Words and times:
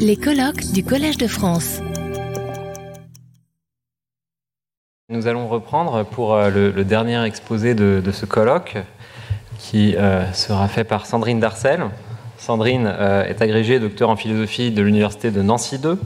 Les 0.00 0.16
colloques 0.16 0.72
du 0.72 0.82
Collège 0.82 1.18
de 1.18 1.28
France. 1.28 1.80
Nous 5.08 5.28
allons 5.28 5.46
reprendre 5.46 6.04
pour 6.04 6.34
euh, 6.34 6.50
le, 6.50 6.84
dernier 6.84 7.22
exposé 7.24 7.74
de, 7.74 8.02
ce 8.10 8.26
colloque 8.26 8.76
qui 9.58 9.94
euh, 9.96 10.30
sera 10.32 10.66
fait 10.66 10.82
par 10.82 11.06
Sandrine 11.06 11.38
Darcel. 11.38 11.86
Sandrine 12.38 12.86
euh, 12.92 13.24
est 13.24 13.40
agrégée 13.40 13.78
docteur 13.78 14.10
en 14.10 14.16
philosophie 14.16 14.72
de 14.72 14.82
l'Université 14.82 15.30
de 15.30 15.42
Nancy 15.42 15.78
2. 15.78 15.96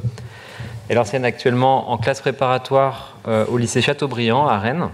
Elle 0.90 0.98
enseigne 0.98 1.24
actuellement 1.24 1.90
en 1.90 1.96
classe 1.96 2.20
préparatoire 2.20 3.16
au 3.48 3.58
lycée 3.58 3.80
Chateaubriand 3.80 4.48
à 4.48 4.58
Rennes. 4.58 4.88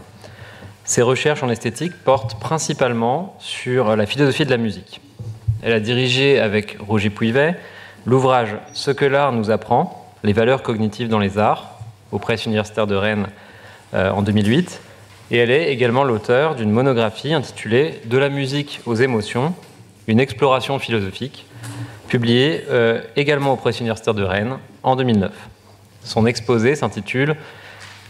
Ses 0.84 1.02
recherches 1.02 1.42
en 1.42 1.48
esthétique 1.48 1.94
portent 2.04 2.38
principalement 2.38 3.34
sur 3.38 3.96
la 3.96 4.04
philosophie 4.04 4.44
de 4.44 4.50
la 4.50 4.58
musique. 4.58 5.00
Elle 5.62 5.72
a 5.72 5.80
dirigé 5.80 6.38
avec 6.38 6.76
Roger 6.86 7.08
Pouivet 7.08 7.56
l'ouvrage 8.06 8.56
Ce 8.72 8.90
que 8.90 9.04
l'art 9.04 9.32
nous 9.32 9.50
apprend, 9.50 10.10
les 10.22 10.32
valeurs 10.32 10.62
cognitives 10.62 11.08
dans 11.08 11.18
les 11.18 11.38
arts, 11.38 11.78
aux 12.12 12.18
presses 12.18 12.46
universitaires 12.46 12.86
de 12.86 12.94
Rennes 12.94 13.26
euh, 13.94 14.10
en 14.10 14.22
2008. 14.22 14.80
Et 15.32 15.38
elle 15.38 15.50
est 15.50 15.72
également 15.72 16.04
l'auteur 16.04 16.54
d'une 16.54 16.70
monographie 16.70 17.34
intitulée 17.34 18.00
De 18.06 18.16
la 18.16 18.28
musique 18.28 18.80
aux 18.86 18.94
émotions, 18.94 19.52
une 20.06 20.20
exploration 20.20 20.78
philosophique, 20.78 21.46
publiée 22.08 22.64
euh, 22.70 23.02
également 23.16 23.52
aux 23.52 23.56
presses 23.56 23.80
universitaires 23.80 24.14
de 24.14 24.22
Rennes 24.22 24.58
en 24.84 24.94
2009. 24.94 25.32
Son 26.04 26.26
exposé 26.26 26.76
s'intitule 26.76 27.36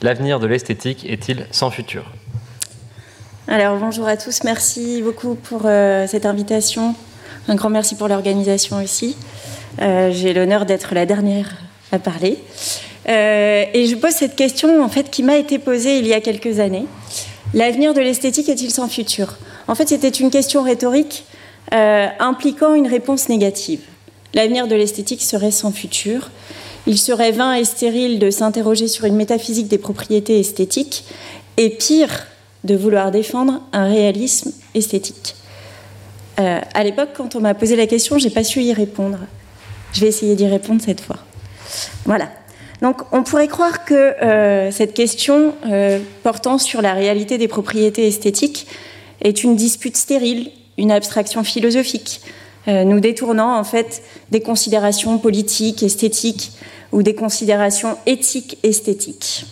L'avenir 0.03 0.41
de 0.41 0.47
l'esthétique 0.47 1.09
est-il 1.09 1.47
sans 1.51 1.71
futur? 1.71 2.05
Alors 3.49 3.79
bonjour 3.79 4.07
à 4.07 4.19
tous, 4.19 4.43
merci 4.45 5.01
beaucoup 5.03 5.37
pour 5.37 5.63
euh, 5.65 6.07
cette 6.07 6.27
invitation. 6.27 6.95
Un 7.49 7.55
grand 7.55 7.71
merci 7.71 7.95
pour 7.95 8.09
l'organisation 8.09 8.77
aussi. 8.83 9.17
Euh, 9.81 10.11
j'ai 10.13 10.33
l'honneur 10.33 10.67
d'être 10.67 10.95
la 10.95 11.07
dernière 11.07 11.51
à 11.93 11.99
parler. 11.99 12.39
Euh, 13.09 13.65
et 13.73 13.87
je 13.87 13.95
pose 13.95 14.13
cette 14.13 14.35
question 14.35 14.83
en 14.83 14.89
fait 14.89 15.11
qui 15.11 15.23
m'a 15.23 15.37
été 15.37 15.59
posée 15.59 15.99
il 15.99 16.07
y 16.07 16.15
a 16.15 16.21
quelques 16.21 16.59
années. 16.61 16.87
L'avenir 17.55 17.95
de 17.95 18.01
l'esthétique 18.01 18.49
est-il 18.49 18.71
sans 18.71 18.89
futur? 18.89 19.37
En 19.69 19.75
fait, 19.75 19.89
c'était 19.89 20.09
une 20.09 20.31
question 20.31 20.63
rhétorique 20.63 21.25
euh, 21.73 22.07
impliquant 22.19 22.75
une 22.75 22.87
réponse 22.87 23.29
négative. 23.29 23.81
L'avenir 24.35 24.67
de 24.67 24.75
l'esthétique 24.75 25.23
serait 25.23 25.51
sans 25.51 25.71
futur. 25.71 26.31
Il 26.87 26.99
serait 26.99 27.33
vain 27.33 27.55
et 27.55 27.65
stérile 27.65 28.19
de 28.19 28.31
s'interroger 28.31 28.89
sur 28.89 29.05
une 29.05 29.17
métaphysique 29.17 29.69
des 29.69 29.79
propriétés 29.79 30.39
esthétiques 30.39 31.05
et 31.57 31.71
pire, 31.71 32.27
de 32.65 32.77
vouloir 32.77 33.11
défendre 33.11 33.61
un 33.73 33.89
réalisme 33.89 34.53
esthétique. 34.75 35.35
à 36.37 36.85
l'époque, 36.85 37.11
quand 37.17 37.35
on 37.35 37.41
m'a 37.41 37.55
posé 37.55 37.77
la 37.77 37.87
question, 37.87 38.19
j'ai 38.19 38.31
pas 38.31 38.45
su 38.45 38.61
y 38.63 38.73
répondre. 38.73 39.19
Je 39.97 40.03
vais 40.03 40.09
essayer 40.09 40.35
d'y 40.35 40.47
répondre 40.47 40.83
cette 40.85 41.01
fois. 41.01 41.17
Voilà. 42.05 42.29
Donc 42.83 43.01
on 43.13 43.23
pourrait 43.23 43.49
croire 43.49 43.87
que 43.87 43.95
euh, 43.95 44.71
cette 44.71 44.93
question 44.93 45.55
euh, 45.65 46.01
portant 46.23 46.59
sur 46.59 46.83
la 46.83 46.93
réalité 46.93 47.39
des 47.39 47.49
propriétés 47.49 48.07
esthétiques 48.07 48.67
est 49.23 49.43
une 49.43 49.57
dispute 49.57 49.97
stérile, 49.97 50.51
une 50.77 50.93
abstraction 50.93 51.45
philosophique, 51.45 52.21
euh, 52.69 52.85
nous 52.85 53.01
détournant 53.01 53.59
en 53.59 53.65
fait 53.65 54.03
des 54.31 54.43
considérations 54.43 55.17
politiques, 55.17 55.83
esthétiques 55.83 56.53
ou 56.93 57.03
des 57.03 57.15
considérations 57.15 57.97
éthiques, 58.05 58.59
esthétiques. 58.63 59.47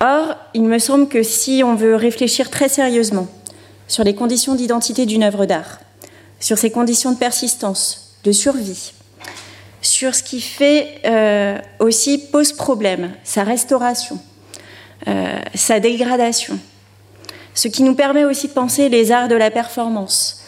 Or, 0.00 0.34
il 0.52 0.64
me 0.64 0.80
semble 0.80 1.06
que 1.06 1.22
si 1.22 1.62
on 1.64 1.76
veut 1.76 1.94
réfléchir 1.94 2.50
très 2.50 2.68
sérieusement 2.68 3.28
sur 3.86 4.02
les 4.02 4.16
conditions 4.16 4.56
d'identité 4.56 5.06
d'une 5.06 5.22
œuvre 5.22 5.46
d'art, 5.46 5.78
sur 6.40 6.58
ses 6.58 6.72
conditions 6.72 7.12
de 7.12 7.18
persistance, 7.18 8.16
de 8.24 8.32
survie, 8.32 8.94
sur 9.82 10.14
ce 10.14 10.22
qui 10.22 10.40
fait 10.40 11.00
euh, 11.04 11.58
aussi 11.78 12.18
pose 12.18 12.52
problème, 12.52 13.12
sa 13.24 13.44
restauration, 13.44 14.18
euh, 15.08 15.38
sa 15.54 15.80
dégradation, 15.80 16.58
ce 17.54 17.68
qui 17.68 17.82
nous 17.82 17.94
permet 17.94 18.24
aussi 18.24 18.48
de 18.48 18.52
penser 18.52 18.88
les 18.88 19.12
arts 19.12 19.28
de 19.28 19.34
la 19.34 19.50
performance, 19.50 20.42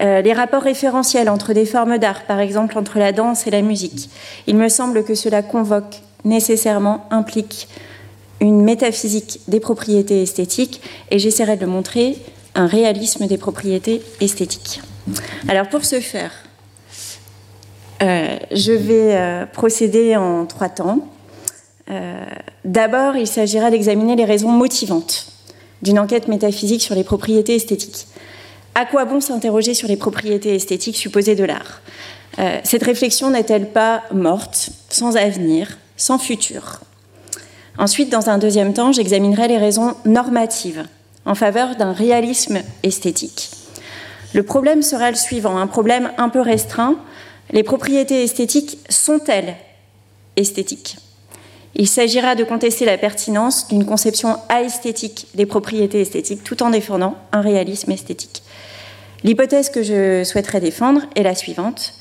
euh, 0.00 0.20
les 0.20 0.32
rapports 0.32 0.62
référentiels 0.62 1.28
entre 1.28 1.52
des 1.52 1.66
formes 1.66 1.98
d'art, 1.98 2.24
par 2.24 2.40
exemple 2.40 2.78
entre 2.78 2.98
la 2.98 3.12
danse 3.12 3.46
et 3.46 3.50
la 3.50 3.62
musique. 3.62 4.10
Il 4.46 4.56
me 4.56 4.68
semble 4.68 5.04
que 5.04 5.14
cela 5.14 5.42
convoque 5.42 6.02
nécessairement, 6.24 7.06
implique 7.10 7.68
une 8.40 8.62
métaphysique 8.62 9.40
des 9.48 9.60
propriétés 9.60 10.22
esthétiques, 10.22 10.82
et 11.10 11.18
j'essaierai 11.18 11.56
de 11.56 11.62
le 11.62 11.68
montrer, 11.68 12.18
un 12.54 12.66
réalisme 12.66 13.26
des 13.26 13.38
propriétés 13.38 14.02
esthétiques. 14.20 14.80
Alors 15.48 15.68
pour 15.68 15.84
ce 15.84 16.00
faire, 16.00 16.32
euh, 18.02 18.36
je 18.52 18.72
vais 18.72 19.14
euh, 19.14 19.46
procéder 19.46 20.16
en 20.16 20.46
trois 20.46 20.68
temps. 20.68 21.08
Euh, 21.90 22.24
d'abord, 22.64 23.16
il 23.16 23.26
s'agira 23.26 23.70
d'examiner 23.70 24.16
les 24.16 24.24
raisons 24.24 24.50
motivantes 24.50 25.32
d'une 25.82 25.98
enquête 25.98 26.28
métaphysique 26.28 26.82
sur 26.82 26.94
les 26.94 27.04
propriétés 27.04 27.54
esthétiques. 27.54 28.06
À 28.74 28.84
quoi 28.84 29.04
bon 29.04 29.20
s'interroger 29.20 29.74
sur 29.74 29.88
les 29.88 29.96
propriétés 29.96 30.54
esthétiques 30.54 30.96
supposées 30.96 31.34
de 31.34 31.44
l'art? 31.44 31.80
Cette 32.64 32.82
réflexion 32.82 33.30
n'est-elle 33.30 33.70
pas 33.70 34.02
morte, 34.12 34.70
sans 34.90 35.16
avenir, 35.16 35.78
sans 35.96 36.18
futur? 36.18 36.80
Ensuite, 37.78 38.10
dans 38.10 38.28
un 38.28 38.36
deuxième 38.36 38.74
temps, 38.74 38.92
j'examinerai 38.92 39.48
les 39.48 39.56
raisons 39.56 39.94
normatives 40.04 40.84
en 41.24 41.34
faveur 41.34 41.76
d'un 41.76 41.92
réalisme 41.92 42.58
esthétique. 42.82 43.50
Le 44.34 44.42
problème 44.42 44.82
sera 44.82 45.10
le 45.10 45.16
suivant, 45.16 45.56
un 45.56 45.66
problème 45.66 46.10
un 46.18 46.28
peu 46.28 46.40
restreint, 46.40 46.96
les 47.50 47.62
propriétés 47.62 48.22
esthétiques 48.22 48.78
sont-elles 48.88 49.56
esthétiques? 50.36 50.96
Il 51.78 51.88
s'agira 51.88 52.34
de 52.34 52.44
contester 52.44 52.86
la 52.86 52.96
pertinence 52.96 53.68
d'une 53.68 53.84
conception 53.84 54.36
aesthétique 54.48 55.26
des 55.34 55.44
propriétés 55.44 56.00
esthétiques 56.00 56.42
tout 56.42 56.62
en 56.62 56.70
défendant 56.70 57.16
un 57.32 57.42
réalisme 57.42 57.92
esthétique. 57.92 58.42
L'hypothèse 59.24 59.70
que 59.70 59.82
je 59.82 60.24
souhaiterais 60.24 60.60
défendre 60.60 61.02
est 61.14 61.22
la 61.22 61.34
suivante. 61.34 61.94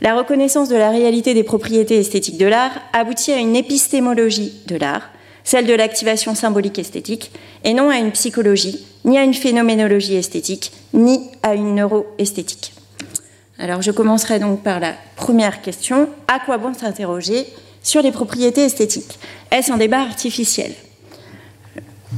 La 0.00 0.16
reconnaissance 0.16 0.68
de 0.68 0.76
la 0.76 0.90
réalité 0.90 1.34
des 1.34 1.44
propriétés 1.44 1.98
esthétiques 1.98 2.38
de 2.38 2.46
l'art 2.46 2.72
aboutit 2.92 3.32
à 3.32 3.38
une 3.38 3.54
épistémologie 3.54 4.54
de 4.66 4.76
l'art, 4.76 5.08
celle 5.44 5.66
de 5.66 5.74
l'activation 5.74 6.34
symbolique 6.34 6.80
esthétique, 6.80 7.30
et 7.62 7.74
non 7.74 7.90
à 7.90 7.98
une 7.98 8.10
psychologie, 8.10 8.84
ni 9.04 9.18
à 9.18 9.22
une 9.22 9.34
phénoménologie 9.34 10.16
esthétique, 10.16 10.72
ni 10.92 11.30
à 11.44 11.54
une 11.54 11.76
neuroesthétique. 11.76 12.72
Alors 13.62 13.80
je 13.80 13.92
commencerai 13.92 14.40
donc 14.40 14.64
par 14.64 14.80
la 14.80 14.92
première 15.14 15.62
question. 15.62 16.08
À 16.26 16.40
quoi 16.40 16.58
bon 16.58 16.74
s'interroger 16.74 17.46
sur 17.84 18.02
les 18.02 18.10
propriétés 18.10 18.64
esthétiques? 18.64 19.20
Est-ce 19.52 19.70
un 19.70 19.76
débat 19.76 20.00
artificiel? 20.00 20.72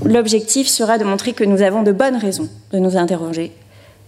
L'objectif 0.06 0.66
sera 0.66 0.96
de 0.96 1.04
montrer 1.04 1.34
que 1.34 1.44
nous 1.44 1.60
avons 1.60 1.82
de 1.82 1.92
bonnes 1.92 2.16
raisons 2.16 2.48
de 2.72 2.78
nous 2.78 2.96
interroger, 2.96 3.52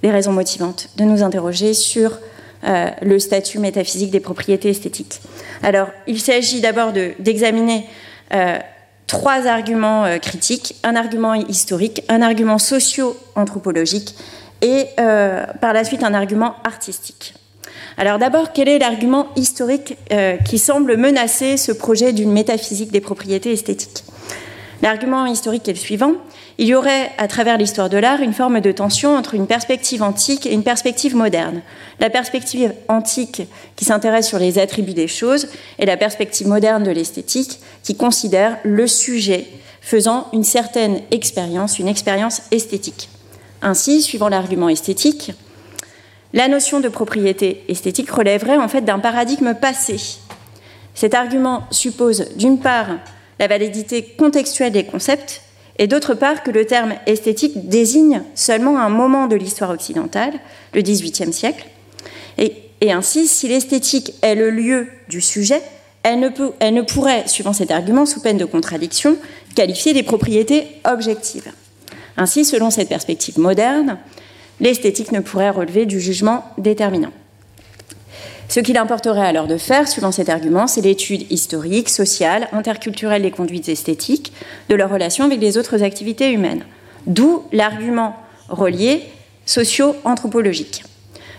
des 0.03 0.11
raisons 0.11 0.33
motivantes, 0.33 0.89
de 0.97 1.05
nous 1.05 1.23
interroger 1.23 1.75
sur 1.75 2.19
euh, 2.65 2.89
le 3.03 3.19
statut 3.19 3.59
métaphysique 3.59 4.11
des 4.11 4.21
propriétés 4.21 4.71
esthétiques. 4.71 5.21
Alors, 5.63 5.89
il 6.07 6.19
s'agit 6.19 6.63
d'abord 6.63 6.93
d'examiner 7.19 7.87
euh, 8.33 8.59
trois 9.07 9.47
arguments 9.47 10.07
euh, 10.07 10.17
critiques, 10.17 10.77
un 10.83 10.97
argument 10.97 11.35
historique, 11.35 12.03
un 12.09 12.23
argument 12.23 12.57
socio-anthropologique 12.57 14.15
et 14.63 14.87
euh, 14.99 15.45
par 15.61 15.73
la 15.73 15.85
suite 15.85 16.03
un 16.03 16.15
argument 16.15 16.57
artistique. 16.65 17.35
Alors 17.99 18.19
d'abord, 18.19 18.53
quel 18.53 18.69
est 18.69 18.79
l'argument 18.79 19.29
historique 19.37 19.97
euh, 20.13 20.37
qui 20.37 20.59
semble 20.59 20.97
menacer 20.97 21.57
ce 21.57 21.73
projet 21.73 22.13
d'une 22.13 22.33
métaphysique 22.33 22.93
des 22.93 23.01
propriétés 23.01 23.53
esthétiques? 23.53 24.05
L'argument 24.83 25.25
historique 25.25 25.67
est 25.69 25.73
le 25.73 25.79
suivant. 25.79 26.13
Il 26.59 26.67
y 26.67 26.75
aurait, 26.75 27.11
à 27.17 27.29
travers 27.29 27.57
l'histoire 27.57 27.89
de 27.89 27.97
l'art, 27.97 28.21
une 28.21 28.35
forme 28.35 28.61
de 28.61 28.73
tension 28.73 29.17
entre 29.17 29.35
une 29.35 29.47
perspective 29.47 30.03
antique 30.03 30.47
et 30.47 30.53
une 30.53 30.63
perspective 30.63 31.17
moderne. 31.17 31.63
La 32.01 32.11
perspective 32.11 32.73
antique 32.89 33.43
qui 33.75 33.85
s'intéresse 33.85 34.29
sur 34.29 34.39
les 34.39 34.59
attributs 34.59 34.95
des 34.95 35.09
choses 35.09 35.49
et 35.79 35.87
la 35.87 35.97
perspective 35.97 36.47
moderne 36.47 36.83
de 36.83 36.91
l'esthétique 36.91 37.59
qui 37.83 37.97
considère 37.97 38.59
le 38.65 38.87
sujet 38.87 39.47
faisant 39.81 40.29
une 40.33 40.45
certaine 40.45 41.01
expérience, 41.11 41.79
une 41.79 41.89
expérience 41.89 42.43
esthétique. 42.51 43.09
Ainsi, 43.63 44.03
suivant 44.03 44.29
l'argument 44.29 44.69
esthétique, 44.69 45.33
la 46.33 46.49
notion 46.49 46.81
de 46.81 46.89
propriété 46.89 47.65
esthétique 47.69 48.11
relèverait 48.11 48.59
en 48.59 48.69
fait 48.69 48.83
d'un 48.83 48.99
paradigme 48.99 49.55
passé. 49.55 49.97
Cet 50.95 51.15
argument 51.15 51.65
suppose 51.71 52.35
d'une 52.37 52.59
part 52.59 52.89
la 53.39 53.47
validité 53.47 54.03
contextuelle 54.19 54.73
des 54.73 54.85
concepts 54.85 55.43
et 55.79 55.87
d'autre 55.87 56.15
part 56.15 56.43
que 56.43 56.51
le 56.51 56.65
terme 56.65 56.95
esthétique 57.07 57.69
désigne 57.69 58.23
seulement 58.35 58.79
un 58.79 58.89
moment 58.89 59.27
de 59.27 59.37
l'histoire 59.37 59.71
occidentale, 59.71 60.33
le 60.73 60.81
XVIIIe 60.81 61.33
siècle. 61.33 61.67
Et, 62.39 62.53
ainsi, 62.93 63.27
si 63.27 63.49
l'esthétique 63.49 64.13
est 64.23 64.35
le 64.35 64.51
lieu 64.51 64.89
du 65.09 65.21
sujet, 65.21 65.63
elle 66.03 66.21
ne 66.21 66.83
pourrait, 66.83 67.27
suivant 67.27 67.53
cet 67.53 67.71
argument, 67.71 68.07
sous 68.07 68.21
peine 68.21 68.39
de 68.39 68.45
contradiction, 68.45 69.17
qualifier 69.55 69.93
des 69.93 70.03
propriétés 70.03 70.67
objectives. 70.85 71.51
Ainsi, 72.17 72.45
selon 72.45 72.71
cette 72.71 72.89
perspective 72.89 73.39
moderne, 73.39 73.99
l'esthétique 74.61 75.13
ne 75.13 75.21
pourrait 75.21 75.51
relever 75.51 75.87
du 75.87 76.01
jugement 76.01 76.45
déterminant. 76.59 77.13
Ce 78.49 78.61
qu'il 78.61 78.79
importerait 78.79 79.27
alors 79.27 79.49
de 79.49 79.57
faire, 79.57 79.89
suivant 79.89 80.13
cet 80.13 80.29
argument, 80.29 80.67
c'est 80.67 80.81
l'étude 80.81 81.31
historique, 81.31 81.89
sociale, 81.89 82.49
interculturelle 82.53 83.23
des 83.23 83.31
conduites 83.31 83.69
esthétiques, 83.69 84.33
de 84.69 84.77
leur 84.77 84.91
relation 84.91 85.25
avec 85.25 85.41
les 85.41 85.59
autres 85.59 85.83
activités 85.83 86.31
humaines. 86.31 86.65
D'où 87.07 87.43
l'argument 87.53 88.17
relié 88.49 89.03
socio-anthropologique. 89.47 90.85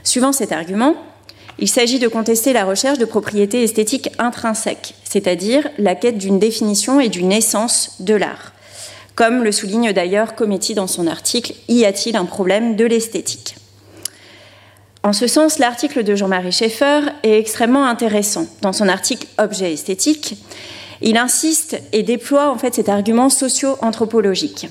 Suivant 0.04 0.32
cet 0.32 0.52
argument, 0.52 0.96
il 1.60 1.68
s'agit 1.68 2.00
de 2.00 2.08
contester 2.08 2.54
la 2.54 2.66
recherche 2.66 3.00
de 3.00 3.06
propriétés 3.06 3.64
esthétiques 3.64 4.10
intrinsèques, 4.20 4.96
c'est-à-dire 5.04 5.68
la 5.78 5.96
quête 5.96 6.18
d'une 6.18 6.40
définition 6.40 7.00
et 7.00 7.10
d'une 7.10 7.32
essence 7.32 7.96
de 8.00 8.14
l'art. 8.14 8.54
Comme 9.18 9.44
le 9.44 9.52
souligne 9.52 9.94
d'ailleurs 9.94 10.36
Cometti 10.36 10.76
dans 10.76 10.86
son 10.86 11.08
article 11.08 11.56
Y 11.68 11.86
a-t-il 11.86 12.16
un 12.16 12.26
problème 12.26 12.76
de 12.76 12.86
l'esthétique? 12.86 13.56
En 15.02 15.12
ce 15.12 15.26
sens, 15.26 15.58
l'article 15.58 16.04
de 16.04 16.14
Jean-Marie 16.14 16.52
Schaeffer 16.52 17.00
est 17.24 17.40
extrêmement 17.40 17.88
intéressant. 17.88 18.46
Dans 18.62 18.74
son 18.74 18.88
article 18.88 19.26
Objet 19.40 19.74
esthétique, 19.74 20.36
il 21.02 21.18
insiste 21.18 21.82
et 21.94 22.04
déploie 22.04 22.52
en 22.52 22.60
fait 22.60 22.76
cet 22.76 22.90
argument 22.90 23.30
socio-anthropologique. 23.32 24.70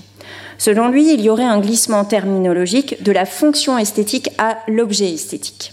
Selon 0.58 0.90
lui, 0.90 1.12
il 1.12 1.22
y 1.22 1.28
aurait 1.28 1.42
un 1.42 1.58
glissement 1.58 2.04
terminologique 2.04 3.02
de 3.02 3.10
la 3.10 3.24
fonction 3.24 3.76
esthétique 3.76 4.30
à 4.38 4.58
l'objet 4.68 5.12
esthétique. 5.12 5.72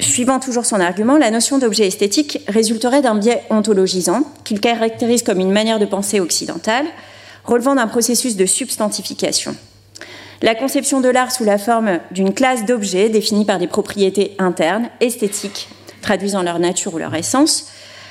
Suivant 0.00 0.40
toujours 0.40 0.64
son 0.64 0.80
argument, 0.80 1.18
la 1.18 1.30
notion 1.30 1.58
d'objet 1.58 1.88
esthétique 1.88 2.40
résulterait 2.48 3.02
d'un 3.02 3.16
biais 3.16 3.42
ontologisant 3.50 4.22
qu'il 4.44 4.60
caractérise 4.60 5.22
comme 5.22 5.40
une 5.40 5.52
manière 5.52 5.78
de 5.78 5.84
penser 5.84 6.20
occidentale, 6.20 6.86
relevant 7.48 7.74
d'un 7.74 7.88
processus 7.88 8.36
de 8.36 8.46
substantification. 8.46 9.56
La 10.42 10.54
conception 10.54 11.00
de 11.00 11.08
l'art 11.08 11.32
sous 11.32 11.44
la 11.44 11.58
forme 11.58 11.98
d'une 12.12 12.32
classe 12.32 12.64
d'objets 12.64 13.08
définis 13.08 13.44
par 13.44 13.58
des 13.58 13.66
propriétés 13.66 14.36
internes, 14.38 14.88
esthétiques, 15.00 15.68
traduisant 16.02 16.42
leur 16.42 16.58
nature 16.60 16.94
ou 16.94 16.98
leur 16.98 17.14
essence, 17.14 17.70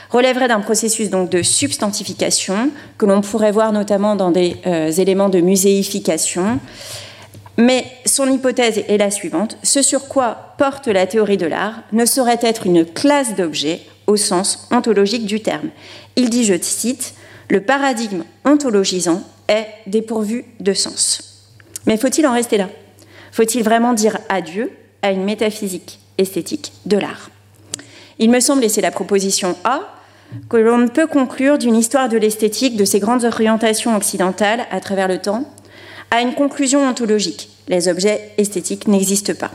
relèverait 0.10 0.48
d'un 0.48 0.60
processus 0.60 1.10
donc 1.10 1.30
de 1.30 1.42
substantification 1.42 2.72
que 2.98 3.06
l'on 3.06 3.22
pourrait 3.22 3.52
voir 3.52 3.72
notamment 3.72 4.16
dans 4.16 4.32
des 4.32 4.58
euh, 4.66 4.92
éléments 4.92 5.30
de 5.30 5.40
muséification. 5.40 6.60
Mais 7.58 7.86
son 8.06 8.30
hypothèse 8.30 8.84
est 8.88 8.98
la 8.98 9.12
suivante 9.12 9.58
ce 9.64 9.82
sur 9.82 10.08
quoi 10.08 10.56
porte 10.58 10.88
la 10.88 11.08
théorie 11.08 11.38
de 11.38 11.46
l'art 11.46 11.84
ne 11.92 12.06
saurait 12.06 12.40
être 12.42 12.66
une 12.66 12.86
classe 12.86 13.36
d'objets 13.36 13.82
au 14.08 14.16
sens 14.16 14.68
ontologique 14.72 15.26
du 15.26 15.42
terme. 15.42 15.70
Il 16.16 16.30
dit, 16.30 16.44
je 16.44 16.56
cite, 16.60 17.14
le 17.50 17.62
paradigme 17.62 18.24
ontologisant 18.46 19.24
est 19.48 19.68
dépourvu 19.88 20.46
de 20.60 20.74
sens. 20.74 21.46
Mais 21.86 21.98
faut-il 21.98 22.28
en 22.28 22.34
rester 22.34 22.58
là? 22.58 22.70
Faut-il 23.32 23.64
vraiment 23.64 23.94
dire 23.94 24.18
adieu 24.30 24.72
à 25.02 25.12
une 25.12 25.24
métaphysique 25.24 26.00
esthétique 26.18 26.74
de 26.86 26.98
l'art? 26.98 27.30
Il 28.20 28.30
me 28.30 28.40
semble, 28.40 28.64
et 28.64 28.70
c'est 28.70 28.82
la 28.82 28.92
proposition 28.92 29.56
A, 29.64 29.82
que 30.50 30.58
l'on 30.58 30.78
ne 30.78 30.88
peut 30.88 31.08
conclure 31.08 31.58
d'une 31.58 31.76
histoire 31.76 32.10
de 32.10 32.18
l'esthétique, 32.18 32.76
de 32.76 32.84
ces 32.84 33.00
grandes 33.00 33.24
orientations 33.24 33.96
occidentales 33.96 34.66
à 34.72 34.82
travers 34.82 35.08
le 35.08 35.20
temps, 35.20 35.50
à 36.12 36.22
une 36.22 36.34
conclusion 36.34 36.86
ontologique. 36.86 37.50
Les 37.68 37.88
objets 37.88 38.32
esthétiques 38.38 38.88
n'existent 38.88 39.36
pas. 39.36 39.52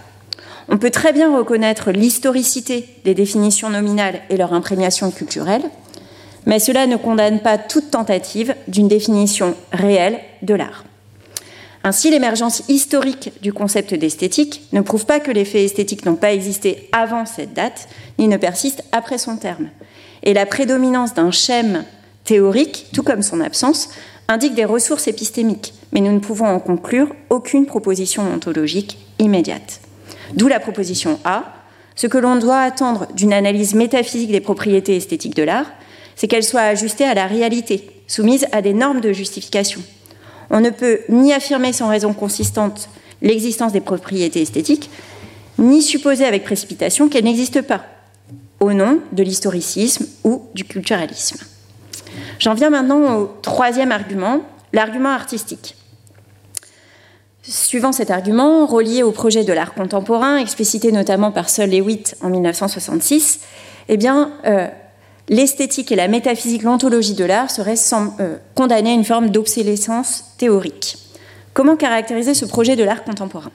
On 0.68 0.78
peut 0.78 0.90
très 0.90 1.12
bien 1.12 1.36
reconnaître 1.36 1.90
l'historicité 1.90 2.88
des 3.04 3.14
définitions 3.14 3.68
nominales 3.68 4.20
et 4.30 4.36
leur 4.36 4.52
imprégnation 4.52 5.10
culturelle, 5.10 5.62
mais 6.46 6.58
cela 6.58 6.86
ne 6.86 6.96
condamne 6.96 7.40
pas 7.40 7.58
toute 7.58 7.90
tentative 7.90 8.54
d'une 8.68 8.88
définition 8.88 9.54
réelle 9.72 10.20
de 10.42 10.54
l'art. 10.54 10.84
Ainsi, 11.84 12.10
l'émergence 12.10 12.62
historique 12.68 13.32
du 13.42 13.52
concept 13.52 13.94
d'esthétique 13.94 14.62
ne 14.72 14.80
prouve 14.80 15.04
pas 15.04 15.20
que 15.20 15.32
les 15.32 15.44
faits 15.44 15.64
esthétiques 15.64 16.06
n'ont 16.06 16.14
pas 16.14 16.32
existé 16.32 16.88
avant 16.92 17.26
cette 17.26 17.54
date, 17.54 17.88
ni 18.18 18.28
ne 18.28 18.36
persistent 18.36 18.84
après 18.92 19.18
son 19.18 19.36
terme 19.36 19.68
et 20.22 20.34
la 20.34 20.46
prédominance 20.46 21.14
d'un 21.14 21.30
schème 21.30 21.84
théorique, 22.24 22.86
tout 22.92 23.02
comme 23.02 23.22
son 23.22 23.40
absence, 23.40 23.90
indique 24.28 24.54
des 24.54 24.64
ressources 24.64 25.08
épistémiques, 25.08 25.74
mais 25.92 26.00
nous 26.00 26.12
ne 26.12 26.20
pouvons 26.20 26.46
en 26.46 26.60
conclure 26.60 27.08
aucune 27.30 27.66
proposition 27.66 28.22
ontologique 28.32 28.98
immédiate. 29.18 29.80
D'où 30.34 30.48
la 30.48 30.60
proposition 30.60 31.18
A. 31.24 31.44
Ce 31.94 32.06
que 32.06 32.18
l'on 32.18 32.36
doit 32.36 32.60
attendre 32.60 33.06
d'une 33.14 33.34
analyse 33.34 33.74
métaphysique 33.74 34.30
des 34.30 34.40
propriétés 34.40 34.96
esthétiques 34.96 35.36
de 35.36 35.42
l'art, 35.42 35.66
c'est 36.22 36.28
qu'elle 36.28 36.44
soit 36.44 36.60
ajustée 36.60 37.02
à 37.02 37.14
la 37.14 37.26
réalité, 37.26 37.84
soumise 38.06 38.46
à 38.52 38.62
des 38.62 38.74
normes 38.74 39.00
de 39.00 39.12
justification. 39.12 39.80
On 40.50 40.60
ne 40.60 40.70
peut 40.70 41.00
ni 41.08 41.32
affirmer 41.32 41.72
sans 41.72 41.88
raison 41.88 42.12
consistante 42.12 42.88
l'existence 43.22 43.72
des 43.72 43.80
propriétés 43.80 44.40
esthétiques, 44.40 44.88
ni 45.58 45.82
supposer 45.82 46.24
avec 46.24 46.44
précipitation 46.44 47.08
qu'elles 47.08 47.24
n'existent 47.24 47.64
pas, 47.64 47.82
au 48.60 48.72
nom 48.72 49.00
de 49.10 49.24
l'historicisme 49.24 50.06
ou 50.22 50.44
du 50.54 50.62
culturalisme. 50.62 51.38
J'en 52.38 52.54
viens 52.54 52.70
maintenant 52.70 53.16
au 53.16 53.26
troisième 53.42 53.90
argument, 53.90 54.42
l'argument 54.72 55.10
artistique. 55.10 55.74
Suivant 57.42 57.90
cet 57.90 58.12
argument, 58.12 58.64
relié 58.66 59.02
au 59.02 59.10
projet 59.10 59.42
de 59.42 59.52
l'art 59.52 59.74
contemporain, 59.74 60.36
explicité 60.36 60.92
notamment 60.92 61.32
par 61.32 61.50
Sol 61.50 61.70
Lewitt 61.70 62.14
en 62.22 62.30
1966, 62.30 63.40
eh 63.88 63.96
bien, 63.96 64.30
euh, 64.46 64.68
l'esthétique 65.28 65.92
et 65.92 65.96
la 65.96 66.08
métaphysique, 66.08 66.62
l'ontologie 66.62 67.14
de 67.14 67.24
l'art 67.24 67.50
seraient 67.50 67.74
euh, 68.20 68.36
condamnées 68.54 68.90
à 68.90 68.94
une 68.94 69.04
forme 69.04 69.30
d'obsolescence 69.30 70.24
théorique. 70.38 70.98
Comment 71.54 71.76
caractériser 71.76 72.34
ce 72.34 72.44
projet 72.44 72.76
de 72.76 72.84
l'art 72.84 73.04
contemporain? 73.04 73.52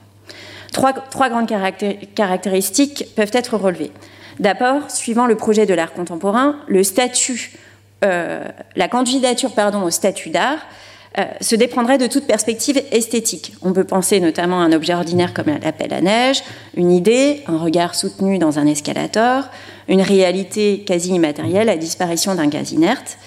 Trois, 0.72 0.92
grandes 1.28 1.48
caractéristiques 2.14 3.06
peuvent 3.16 3.30
être 3.32 3.56
relevées. 3.56 3.90
D'abord, 4.38 4.90
suivant 4.90 5.26
le 5.26 5.34
projet 5.34 5.66
de 5.66 5.74
l'art 5.74 5.92
contemporain, 5.92 6.56
le 6.68 6.84
statut, 6.84 7.52
euh, 8.04 8.44
la 8.76 8.88
candidature 8.88 9.50
au 9.82 9.90
statut 9.90 10.30
d'art 10.30 10.58
euh, 11.18 11.24
se 11.40 11.56
déprendrait 11.56 11.98
de 11.98 12.06
toute 12.06 12.26
perspective 12.26 12.80
esthétique. 12.92 13.54
On 13.62 13.72
peut 13.72 13.84
penser 13.84 14.20
notamment 14.20 14.60
à 14.60 14.64
un 14.64 14.72
objet 14.72 14.94
ordinaire 14.94 15.34
comme 15.34 15.46
la 15.46 15.72
pelle 15.72 15.92
à 15.92 16.00
neige, 16.00 16.44
une 16.76 16.92
idée, 16.92 17.42
un 17.48 17.58
regard 17.58 17.94
soutenu 17.94 18.38
dans 18.38 18.58
un 18.58 18.66
escalator, 18.66 19.44
une 19.88 20.02
réalité 20.02 20.84
quasi 20.86 21.10
immatérielle, 21.10 21.66
la 21.66 21.76
disparition 21.76 22.34
d'un 22.34 22.46
gaz 22.46 22.70
inerte, 22.70 23.18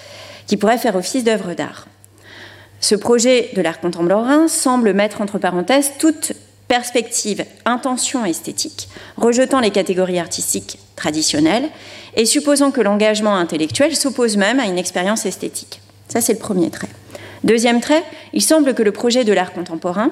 qui 0.47 0.57
pourrait 0.57 0.77
faire 0.77 0.95
office 0.95 1.23
d'œuvre 1.23 1.53
d'art. 1.53 1.87
Ce 2.79 2.95
projet 2.95 3.49
de 3.55 3.61
l'art 3.61 3.79
contemporain 3.79 4.47
semble 4.47 4.93
mettre 4.93 5.21
entre 5.21 5.37
parenthèses 5.37 5.91
toute 5.99 6.33
perspective, 6.67 7.43
intention 7.65 8.23
esthétique, 8.23 8.87
rejetant 9.17 9.59
les 9.59 9.71
catégories 9.71 10.19
artistiques 10.19 10.79
traditionnelles 10.95 11.67
et 12.15 12.25
supposant 12.25 12.71
que 12.71 12.79
l'engagement 12.79 13.35
intellectuel 13.35 13.95
s'oppose 13.95 14.37
même 14.37 14.61
à 14.61 14.65
une 14.65 14.77
expérience 14.77 15.25
esthétique. 15.25 15.81
Ça, 16.07 16.21
c'est 16.21 16.33
le 16.33 16.39
premier 16.39 16.69
trait. 16.69 16.87
Deuxième 17.43 17.81
trait, 17.81 18.03
il 18.33 18.41
semble 18.41 18.73
que 18.73 18.83
le 18.83 18.91
projet 18.91 19.23
de 19.23 19.33
l'art 19.33 19.53
contemporain 19.53 20.11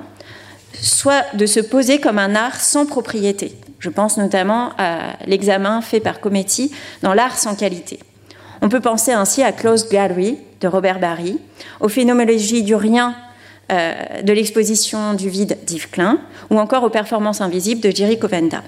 soit 0.82 1.26
de 1.36 1.46
se 1.46 1.60
poser 1.60 2.00
comme 2.00 2.20
un 2.20 2.36
art 2.36 2.60
sans 2.60 2.86
propriété. 2.86 3.56
Je 3.80 3.90
pense 3.90 4.18
notamment 4.18 4.72
à 4.78 5.14
l'examen 5.26 5.82
fait 5.82 6.00
par 6.00 6.20
Cometti 6.20 6.72
dans 7.02 7.14
L'art 7.14 7.38
sans 7.38 7.56
qualité. 7.56 8.00
On 8.62 8.70
peut 8.70 8.82
penser 8.82 9.14
ainsi 9.14 9.42
à 9.42 9.52
Closed 9.52 9.90
Gallery 9.90 10.38
de 10.60 10.68
Robert 10.68 11.00
Barry, 11.00 11.40
aux 11.80 11.88
phénoménologies 11.88 12.64
du 12.64 12.76
rien 12.76 13.16
euh, 13.72 14.22
de 14.22 14.34
l'exposition 14.34 15.14
du 15.14 15.30
vide 15.30 15.58
d'Yves 15.66 15.90
Klein, 15.90 16.20
ou 16.50 16.60
encore 16.60 16.84
aux 16.84 16.90
performances 16.90 17.40
invisibles 17.40 17.82
de 17.82 17.92
Jerry 17.92 18.20
Covenda. 18.20 18.64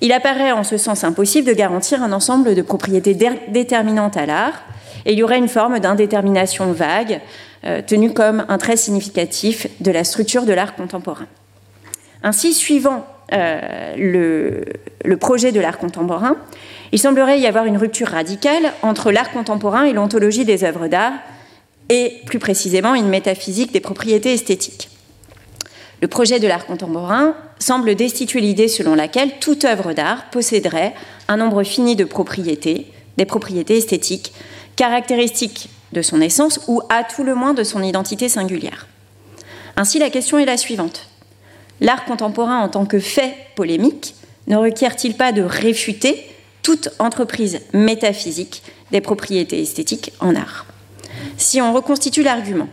Il 0.00 0.12
apparaît 0.12 0.52
en 0.52 0.64
ce 0.64 0.76
sens 0.76 1.02
impossible 1.04 1.48
de 1.48 1.52
garantir 1.52 2.02
un 2.02 2.12
ensemble 2.12 2.54
de 2.54 2.62
propriétés 2.62 3.14
déterminantes 3.48 4.16
à 4.16 4.26
l'art, 4.26 4.62
et 5.04 5.12
il 5.12 5.18
y 5.18 5.22
aurait 5.22 5.38
une 5.38 5.48
forme 5.48 5.80
d'indétermination 5.80 6.72
vague, 6.72 7.20
euh, 7.64 7.82
tenue 7.84 8.12
comme 8.12 8.44
un 8.48 8.58
trait 8.58 8.76
significatif 8.76 9.66
de 9.80 9.90
la 9.90 10.04
structure 10.04 10.44
de 10.44 10.52
l'art 10.52 10.76
contemporain. 10.76 11.26
Ainsi, 12.22 12.52
suivant 12.52 13.06
euh, 13.32 13.94
le, 13.96 14.64
le, 15.04 15.16
projet 15.16 15.50
de 15.50 15.60
l'art 15.60 15.78
contemporain, 15.78 16.36
il 16.92 16.98
semblerait 16.98 17.40
y 17.40 17.46
avoir 17.46 17.64
une 17.64 17.76
rupture 17.76 18.08
radicale 18.08 18.72
entre 18.82 19.10
l'art 19.10 19.30
contemporain 19.32 19.84
et 19.84 19.92
l'ontologie 19.92 20.44
des 20.44 20.62
œuvres 20.62 20.86
d'art, 20.86 21.14
et 21.88 22.20
plus 22.26 22.38
précisément 22.38 22.94
une 22.94 23.08
métaphysique 23.08 23.72
des 23.72 23.80
propriétés 23.80 24.34
esthétiques. 24.34 24.90
Le 26.00 26.06
projet 26.06 26.38
de 26.38 26.46
l'art 26.46 26.66
contemporain 26.66 27.34
semble 27.58 27.94
destituer 27.94 28.40
l'idée 28.40 28.68
selon 28.68 28.94
laquelle 28.94 29.38
toute 29.40 29.64
œuvre 29.64 29.92
d'art 29.92 30.30
posséderait 30.30 30.94
un 31.28 31.36
nombre 31.36 31.62
fini 31.62 31.96
de 31.96 32.04
propriétés, 32.04 32.86
des 33.16 33.24
propriétés 33.24 33.78
esthétiques, 33.78 34.32
caractéristiques 34.76 35.68
de 35.92 36.02
son 36.02 36.20
essence 36.20 36.60
ou 36.68 36.82
à 36.88 37.04
tout 37.04 37.24
le 37.24 37.34
moins 37.34 37.54
de 37.54 37.64
son 37.64 37.82
identité 37.82 38.28
singulière. 38.28 38.86
Ainsi, 39.76 39.98
la 39.98 40.10
question 40.10 40.38
est 40.38 40.44
la 40.44 40.56
suivante. 40.56 41.08
L'art 41.80 42.04
contemporain 42.04 42.60
en 42.60 42.68
tant 42.68 42.86
que 42.86 42.98
fait 42.98 43.34
polémique 43.54 44.14
ne 44.46 44.56
requiert-il 44.56 45.14
pas 45.14 45.32
de 45.32 45.42
réfuter 45.42 46.24
toute 46.62 46.88
entreprise 46.98 47.60
métaphysique 47.72 48.62
des 48.90 49.00
propriétés 49.00 49.60
esthétiques 49.60 50.12
en 50.20 50.34
art? 50.34 50.66
Si 51.36 51.60
on 51.60 51.72
reconstitue 51.72 52.22
l'argument, 52.22 52.68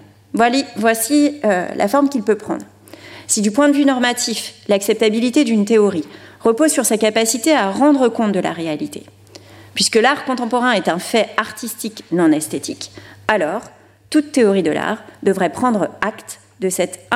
voici 0.78 1.40
euh, 1.44 1.68
la 1.76 1.88
forme 1.88 2.10
qu'il 2.10 2.24
peut 2.24 2.38
prendre. 2.38 2.66
Si 3.28 3.42
du 3.42 3.52
point 3.52 3.70
de 3.70 3.76
vue 3.76 3.86
normatif, 3.86 4.54
l'acceptabilité 4.68 5.44
d'une 5.44 5.66
théorie 5.66 6.06
repose 6.42 6.72
sur 6.72 6.86
sa 6.86 6.98
capacité 6.98 7.54
à 7.54 7.72
rendre 7.72 8.08
compte 8.08 8.32
de 8.32 8.40
la 8.40 8.52
réalité. 8.52 9.04
Puisque 9.74 9.96
l'art 9.96 10.26
contemporain 10.26 10.72
est 10.74 10.88
un 10.88 11.00
fait 11.00 11.30
artistique 11.38 12.04
non 12.12 12.32
esthétique, 12.32 12.92
alors 13.28 13.62
toute 14.10 14.32
théorie 14.32 14.64
de 14.64 14.72
l'art 14.72 15.00
devrait 15.24 15.52
prendre 15.52 15.90
acte 16.02 16.40
de 16.62 16.70
cette 16.70 17.08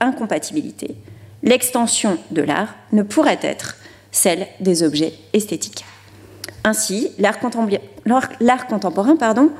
incompatibilité. 0.00 0.96
L'extension 1.42 2.18
de 2.30 2.42
l'art 2.42 2.74
ne 2.92 3.02
pourrait 3.02 3.38
être 3.42 3.76
celle 4.10 4.46
des 4.58 4.82
objets 4.82 5.14
esthétiques. 5.32 5.84
Ainsi, 6.64 7.10
l'art 7.18 7.38
contemporain 7.38 9.16
pardon, 9.16 9.50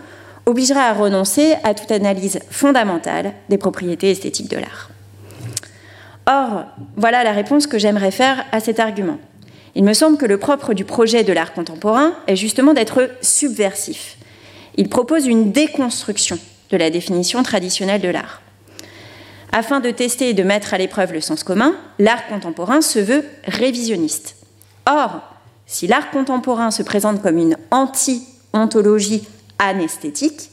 obligerait 0.46 0.80
à 0.80 0.94
renoncer 0.94 1.54
à 1.62 1.74
toute 1.74 1.92
analyse 1.92 2.40
fondamentale 2.50 3.34
des 3.48 3.58
propriétés 3.58 4.10
esthétiques 4.10 4.50
de 4.50 4.56
l'art. 4.56 4.90
Or, 6.30 6.66
voilà 6.96 7.24
la 7.24 7.32
réponse 7.32 7.66
que 7.66 7.78
j'aimerais 7.78 8.12
faire 8.12 8.44
à 8.52 8.60
cet 8.60 8.78
argument. 8.78 9.18
Il 9.74 9.82
me 9.82 9.94
semble 9.94 10.16
que 10.16 10.26
le 10.26 10.38
propre 10.38 10.74
du 10.74 10.84
projet 10.84 11.24
de 11.24 11.32
l'art 11.32 11.52
contemporain 11.52 12.12
est 12.28 12.36
justement 12.36 12.72
d'être 12.72 13.10
subversif. 13.20 14.16
Il 14.76 14.88
propose 14.88 15.26
une 15.26 15.50
déconstruction 15.50 16.38
de 16.70 16.76
la 16.76 16.90
définition 16.90 17.42
traditionnelle 17.42 18.00
de 18.00 18.08
l'art. 18.08 18.42
Afin 19.50 19.80
de 19.80 19.90
tester 19.90 20.28
et 20.28 20.34
de 20.34 20.44
mettre 20.44 20.72
à 20.72 20.78
l'épreuve 20.78 21.12
le 21.12 21.20
sens 21.20 21.42
commun, 21.42 21.74
l'art 21.98 22.28
contemporain 22.28 22.80
se 22.80 23.00
veut 23.00 23.24
révisionniste. 23.46 24.36
Or, 24.88 25.22
si 25.66 25.88
l'art 25.88 26.12
contemporain 26.12 26.70
se 26.70 26.84
présente 26.84 27.22
comme 27.22 27.38
une 27.38 27.56
anti-ontologie 27.72 29.26
anesthétique, 29.58 30.50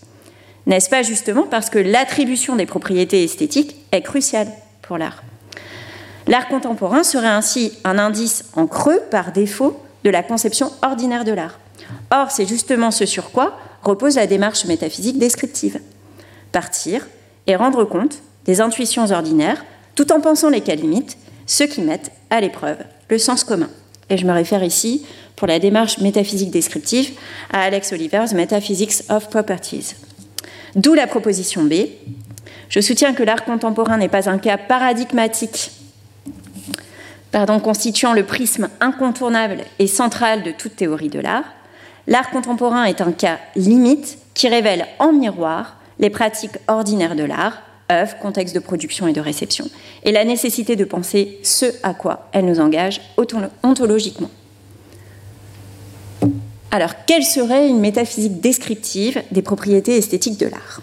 n'est-ce 0.66 0.90
pas 0.90 1.04
justement 1.04 1.44
parce 1.44 1.70
que 1.70 1.78
l'attribution 1.78 2.56
des 2.56 2.66
propriétés 2.66 3.24
esthétiques 3.24 3.76
est 3.92 4.02
cruciale 4.02 4.48
pour 4.82 4.98
l'art? 4.98 5.22
L'art 6.28 6.50
contemporain 6.50 7.04
serait 7.04 7.28
ainsi 7.28 7.72
un 7.84 7.98
indice 7.98 8.46
en 8.56 8.68
creux 8.68 9.02
par 9.10 9.32
défaut 9.32 9.80
de 10.04 10.10
la 10.10 10.24
conception 10.24 10.72
ordinaire 10.82 11.24
de 11.24 11.32
l'art. 11.32 11.60
Or, 12.12 12.32
c'est 12.32 12.46
justement 12.46 12.92
ce 12.92 13.06
sur 13.06 13.32
quoi 13.32 13.58
repose 13.84 14.16
la 14.16 14.28
démarche 14.28 14.66
métaphysique 14.66 15.18
descriptive. 15.18 15.80
Partir 16.52 17.08
et 17.48 17.56
rendre 17.56 17.86
compte 17.86 18.22
des 18.46 18.60
intuitions 18.60 19.10
ordinaires, 19.12 19.64
tout 19.96 20.12
en 20.12 20.20
pensant 20.20 20.50
les 20.50 20.62
cas 20.62 20.76
limites, 20.76 21.18
ceux 21.46 21.66
qui 21.66 21.82
mettent 21.82 22.12
à 22.30 22.42
l'épreuve 22.42 22.78
le 23.10 23.18
sens 23.18 23.44
commun. 23.44 23.70
Et 24.10 24.18
je 24.18 24.26
me 24.26 24.34
réfère 24.34 24.64
ici, 24.64 25.06
pour 25.36 25.48
la 25.48 25.60
démarche 25.60 26.00
métaphysique 26.00 26.52
descriptive, 26.52 27.18
à 27.52 27.62
Alex 27.62 27.94
Oliver's 27.94 28.34
Metaphysics 28.34 29.04
of 29.10 29.30
Properties. 29.30 29.96
D'où 30.76 30.94
la 30.94 31.08
proposition 31.08 31.64
B. 31.64 31.74
Je 32.70 32.82
soutiens 32.82 33.14
que 33.14 33.24
l'art 33.24 33.46
contemporain 33.46 33.98
n'est 33.98 34.10
pas 34.10 34.30
un 34.30 34.38
cas 34.38 34.58
paradigmatique 34.58 35.72
constituant 37.64 38.14
le 38.14 38.24
prisme 38.24 38.70
incontournable 38.80 39.64
et 39.80 39.88
central 39.88 40.44
de 40.44 40.52
toute 40.52 40.76
théorie 40.76 41.10
de 41.10 41.20
l'art, 41.20 41.46
l'art 42.08 42.30
contemporain 42.30 42.86
est 42.86 43.02
un 43.02 43.12
cas 43.12 43.40
limite 43.56 44.18
qui 44.34 44.48
révèle 44.48 44.86
en 45.00 45.12
miroir 45.12 45.78
les 46.00 46.10
pratiques 46.10 46.58
ordinaires 46.68 47.16
de 47.16 47.24
l'art, 47.24 47.62
œuvres, 47.92 48.18
contexte 48.20 48.54
de 48.56 48.60
production 48.60 49.08
et 49.08 49.14
de 49.14 49.22
réception, 49.22 49.66
et 50.04 50.12
la 50.12 50.26
nécessité 50.26 50.76
de 50.76 50.86
penser 50.86 51.40
ce 51.44 51.66
à 51.84 51.94
quoi 51.94 52.30
elle 52.34 52.46
nous 52.46 52.60
engage 52.60 53.02
ontologiquement. 53.64 54.30
Alors, 56.70 57.06
quelle 57.06 57.24
serait 57.24 57.70
une 57.70 57.80
métaphysique 57.80 58.42
descriptive 58.42 59.24
des 59.32 59.42
propriétés 59.42 59.98
esthétiques 59.98 60.38
de 60.38 60.48
l'art? 60.48 60.82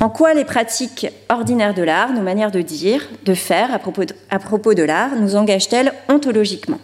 En 0.00 0.10
quoi 0.10 0.34
les 0.34 0.44
pratiques 0.44 1.06
ordinaires 1.30 1.74
de 1.74 1.82
l'art, 1.82 2.12
nos 2.12 2.20
manières 2.20 2.50
de 2.50 2.60
dire, 2.60 3.08
de 3.24 3.34
faire 3.34 3.72
à 3.72 3.78
propos 3.78 4.74
de, 4.74 4.82
l'art, 4.82 5.16
nous 5.16 5.36
engagent-elles 5.36 5.92
ontologiquement? 6.08 6.78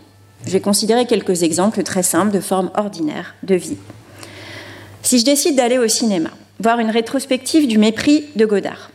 Je 0.47 0.51
vais 0.53 0.61
considérer 0.61 1.07
quelques 1.07 1.43
exemples 1.43 1.83
très 1.83 2.03
simples 2.03 2.33
de 2.33 2.41
formes 2.41 2.71
ordinaires 2.75 3.35
de 3.43 3.55
vie. 3.55 3.77
Si 5.03 5.19
je 5.19 5.25
décide 5.25 5.57
d'aller 5.57 5.79
au 5.79 5.89
cinéma, 5.89 6.31
voir 6.59 6.79
une 6.79 6.91
rétrospective 6.91 7.69
du 7.69 7.77
mépris 7.77 8.25
de 8.35 8.47
Godard, 8.47 8.91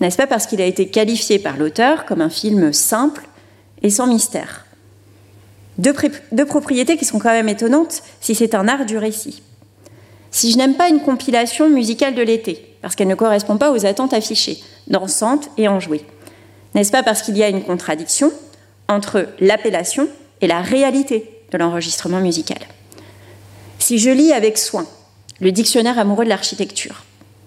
n'est-ce 0.00 0.16
pas 0.16 0.26
parce 0.26 0.46
qu'il 0.46 0.62
a 0.62 0.66
été 0.66 0.88
qualifié 0.88 1.38
par 1.38 1.58
l'auteur 1.58 2.06
comme 2.06 2.22
un 2.22 2.30
film 2.30 2.72
simple 2.72 3.28
et 3.82 3.90
sans 3.90 4.06
mystère? 4.06 4.64
Deux, 5.78 5.94
deux 6.32 6.46
propriétés 6.46 6.96
qui 6.96 7.04
sont 7.04 7.18
quand 7.18 7.30
même 7.30 7.48
étonnantes 7.48 8.02
si 8.20 8.34
c'est 8.34 8.54
un 8.54 8.66
art 8.66 8.86
du 8.86 8.96
récit. 8.96 9.42
Si 10.30 10.50
je 10.50 10.56
n'aime 10.56 10.74
pas 10.74 10.88
une 10.88 11.00
compilation 11.00 11.68
musicale 11.68 12.14
de 12.14 12.22
l'été, 12.22 12.71
parce 12.82 12.96
qu'elle 12.96 13.08
ne 13.08 13.14
correspond 13.14 13.56
pas 13.56 13.70
aux 13.70 13.86
attentes 13.86 14.12
affichées, 14.12 14.58
dansante 14.88 15.48
et 15.56 15.68
enjouée. 15.68 16.04
N'est-ce 16.74 16.92
pas 16.92 17.02
parce 17.02 17.22
qu'il 17.22 17.36
y 17.36 17.42
a 17.42 17.48
une 17.48 17.62
contradiction 17.62 18.32
entre 18.88 19.28
l'appellation 19.40 20.08
et 20.40 20.46
la 20.46 20.60
réalité 20.60 21.30
de 21.52 21.58
l'enregistrement 21.58 22.20
musical? 22.20 22.58
Si 23.78 23.98
je 23.98 24.10
lis 24.10 24.32
avec 24.32 24.58
soin 24.58 24.86
le 25.40 25.52
dictionnaire 25.52 25.98
amoureux 25.98 26.24
de 26.24 26.28
l'architecture, 26.28 27.04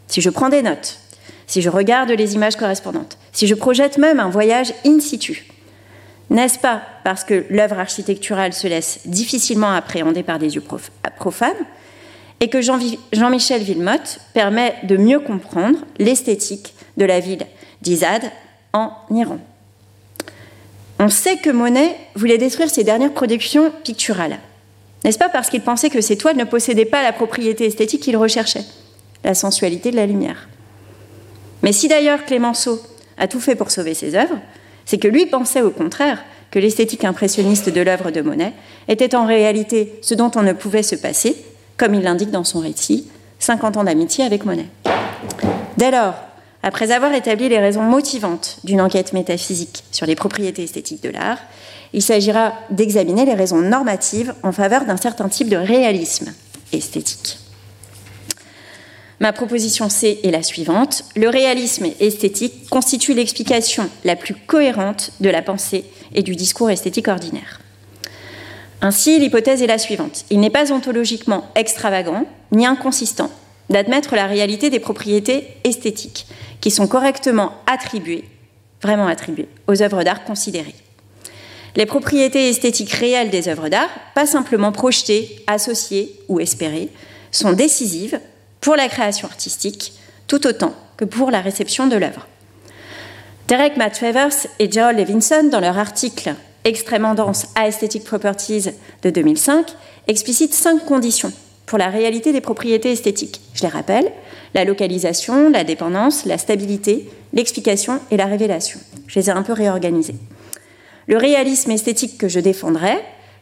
si 0.08 0.22
je 0.22 0.30
prends 0.30 0.50
des 0.50 0.62
notes, 0.62 1.00
si 1.48 1.62
je 1.62 1.70
regarde 1.70 2.12
les 2.12 2.36
images 2.36 2.56
correspondantes, 2.56 3.18
si 3.32 3.48
je 3.48 3.56
projette 3.56 3.98
même 3.98 4.20
un 4.20 4.30
voyage 4.30 4.74
in 4.86 5.00
situ, 5.00 5.48
n'est-ce 6.30 6.58
pas 6.58 6.82
parce 7.04 7.24
que 7.24 7.46
l'œuvre 7.50 7.80
architecturale 7.80 8.54
se 8.54 8.68
laisse 8.68 9.01
difficilement 9.06 9.72
appréhender 9.74 10.24
par 10.24 10.39
des 10.39 10.56
yeux 10.56 10.63
profanes 11.18 11.54
et 12.42 12.50
que 12.50 12.62
Jean-Michel 12.62 13.63
Villemotte 13.63 14.20
permet 14.34 14.75
de 14.84 14.98
mieux 14.98 15.20
comprendre 15.20 15.80
l'esthétique 16.00 16.74
de 16.98 17.06
la 17.06 17.20
ville 17.20 17.46
d'Izad 17.82 18.22
en 18.74 18.92
Iran. 19.12 19.39
On 21.00 21.10
sait 21.10 21.38
que 21.38 21.50
Monet 21.50 21.96
voulait 22.15 22.38
détruire 22.38 22.70
ses 22.70 22.84
dernières 22.84 23.13
productions 23.13 23.72
picturales. 23.84 24.39
N'est-ce 25.04 25.18
pas 25.18 25.30
parce 25.30 25.50
qu'il 25.50 25.62
pensait 25.62 25.89
que 25.89 26.01
ses 26.01 26.18
toiles 26.18 26.38
ne 26.38 26.46
possédaient 26.46 26.86
pas 26.86 27.04
la 27.04 27.13
propriété 27.13 27.65
esthétique 27.65 28.01
qu'il 28.01 28.18
recherchait, 28.18 28.63
la 29.24 29.34
sensualité 29.34 29.92
de 29.92 29.98
la 29.98 30.06
lumière? 30.06 30.48
Mais 31.63 31.74
si 31.74 31.88
d'ailleurs 31.88 32.25
Clémenceau 32.25 32.82
a 33.18 33.27
tout 33.27 33.39
fait 33.39 33.56
pour 33.56 33.72
sauver 33.72 33.94
ses 33.94 34.15
œuvres, 34.15 34.39
c'est 34.86 34.98
que 34.98 35.08
lui 35.08 35.25
pensait 35.25 35.62
au 35.62 35.72
contraire 35.72 36.24
que 36.51 36.60
l'esthétique 36.60 37.04
impressionniste 37.04 37.70
de 37.70 37.82
l'œuvre 37.82 38.12
de 38.12 38.22
Monet 38.22 38.54
était 38.88 39.15
en 39.15 39.25
réalité 39.25 40.00
ce 40.01 40.13
dont 40.13 40.32
on 40.36 40.44
ne 40.44 40.54
pouvait 40.54 40.84
se 40.84 40.96
passer 40.96 41.36
comme 41.77 41.94
il 41.94 42.01
l'indique 42.01 42.32
dans 42.32 42.44
son 42.44 42.60
récit, 42.60 43.08
50 43.39 43.77
ans 43.77 43.84
d'amitié 43.84 44.24
avec 44.24 44.46
Monet. 44.46 44.67
Dès 45.77 45.91
lors, 45.91 46.15
après 46.63 46.91
avoir 46.91 47.13
établi 47.13 47.50
les 47.50 47.60
raisons 47.60 47.84
motivantes 47.84 48.58
d'une 48.63 48.82
enquête 48.82 49.13
métaphysique 49.13 49.84
sur 49.91 50.05
les 50.05 50.15
propriétés 50.15 50.63
esthétiques 50.63 51.03
de 51.03 51.10
l'art, 51.10 51.38
il 51.94 52.01
s'agira 52.01 52.53
d'examiner 52.72 53.25
les 53.25 53.36
raisons 53.36 53.62
normatives 53.62 54.34
en 54.44 54.51
faveur 54.51 54.86
d'un 54.86 54.98
certain 54.98 55.29
type 55.29 55.50
de 55.50 55.58
réalisme 55.58 56.34
esthétique. 56.74 57.38
Ma 59.20 59.32
proposition 59.32 59.89
C 59.89 60.20
est 60.24 60.32
la 60.32 60.44
suivante. 60.44 61.03
Le 61.15 61.29
réalisme 61.29 61.88
esthétique 62.00 62.67
constitue 62.70 63.13
l'explication 63.13 63.89
la 64.03 64.15
plus 64.15 64.36
cohérente 64.36 65.12
de 65.22 65.29
la 65.29 65.41
pensée 65.41 65.86
et 66.13 66.22
du 66.22 66.36
discours 66.36 66.70
esthétique 66.70 67.08
ordinaire. 67.08 67.62
Ainsi, 68.82 69.20
l'hypothèse 69.20 69.62
est 69.62 69.67
la 69.67 69.77
suivante. 69.77 70.25
Il 70.29 70.39
n'est 70.39 70.50
pas 70.50 70.72
ontologiquement 70.72 71.46
extravagant 71.55 72.25
ni 72.51 72.65
inconsistant 72.65 73.32
d'admettre 73.70 74.15
la 74.15 74.27
réalité 74.27 74.70
des 74.70 74.79
propriétés 74.79 75.48
esthétiques 75.63 76.27
qui 76.62 76.72
sont 76.72 76.88
correctement 76.88 77.53
attribuées, 77.67 78.25
vraiment 78.82 79.08
attribuées, 79.08 79.50
aux 79.67 79.82
œuvres 79.82 80.03
d'art 80.03 80.24
considérées. 80.24 80.75
Les 81.75 81.86
propriétés 81.86 82.50
esthétiques 82.50 82.91
réelles 82.91 83.32
des 83.32 83.50
œuvres 83.50 83.70
d'art, 83.70 83.89
pas 84.13 84.25
simplement 84.25 84.72
projetées, 84.72 85.44
associées 85.48 86.15
ou 86.29 86.39
espérées, 86.39 86.89
sont 87.32 87.53
décisives 87.53 88.20
pour 88.62 88.75
la 88.75 88.88
création 88.88 89.27
artistique 89.27 89.94
tout 90.27 90.48
autant 90.48 90.74
que 90.96 91.05
pour 91.05 91.32
la 91.32 91.41
réception 91.41 91.88
de 91.88 91.98
l'œuvre. 91.98 92.27
Derek 93.48 93.77
Matt 93.77 94.01
et 94.60 94.72
Joel 94.72 94.96
Levinson, 94.98 95.50
dans 95.51 95.60
leur 95.60 95.77
article 95.77 96.34
extrêmement 96.66 97.14
dense 97.14 97.48
Aesthetic 97.56 98.04
Properties 98.04 98.72
de 99.04 99.10
2005 99.10 99.68
explicite 100.08 100.54
cinq 100.54 100.84
conditions 100.86 101.32
pour 101.66 101.78
la 101.78 101.88
réalité 101.88 102.34
des 102.34 102.42
propriétés 102.42 102.92
esthétiques. 102.92 103.42
Je 103.54 103.62
les 103.62 103.70
rappelle, 103.70 104.12
la 104.54 104.66
localisation, 104.66 105.50
la 105.50 105.64
dépendance, 105.64 106.26
la 106.26 106.38
stabilité, 106.38 107.10
l'explication 107.34 108.00
et 108.12 108.18
la 108.18 108.26
révélation. 108.26 108.80
Je 109.08 109.20
les 109.20 109.30
ai 109.30 109.34
un 109.34 109.44
peu 109.44 109.54
réorganisées. 109.54 110.16
Le 111.08 111.18
réalisme 111.18 111.72
esthétique 111.72 112.18
que 112.18 112.28
je 112.28 112.40
défendrai 112.40 112.98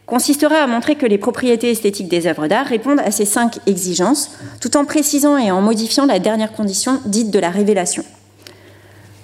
consistera 0.06 0.56
à 0.56 0.66
montrer 0.66 0.96
que 0.96 1.06
les 1.06 1.16
propriétés 1.16 1.70
esthétiques 1.70 2.08
des 2.08 2.26
œuvres 2.26 2.46
d'art 2.46 2.66
répondent 2.66 3.00
à 3.00 3.10
ces 3.10 3.24
cinq 3.24 3.58
exigences, 3.66 4.32
tout 4.60 4.76
en 4.76 4.84
précisant 4.84 5.38
et 5.38 5.50
en 5.50 5.62
modifiant 5.62 6.04
la 6.04 6.18
dernière 6.18 6.52
condition 6.52 7.00
dite 7.06 7.30
de 7.30 7.38
la 7.38 7.48
révélation. 7.48 8.04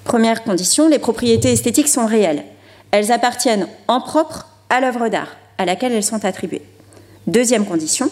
Première 0.04 0.42
condition, 0.42 0.88
les 0.88 0.98
propriétés 0.98 1.52
esthétiques 1.52 1.88
sont 1.88 2.06
réelles. 2.06 2.44
Elles 2.90 3.12
appartiennent 3.12 3.68
en 3.88 4.00
propre 4.00 4.48
à 4.68 4.80
l'œuvre 4.80 5.08
d'art 5.08 5.36
à 5.58 5.64
laquelle 5.64 5.92
elles 5.92 6.04
sont 6.04 6.24
attribuées. 6.24 6.62
Deuxième 7.26 7.66
condition, 7.66 8.10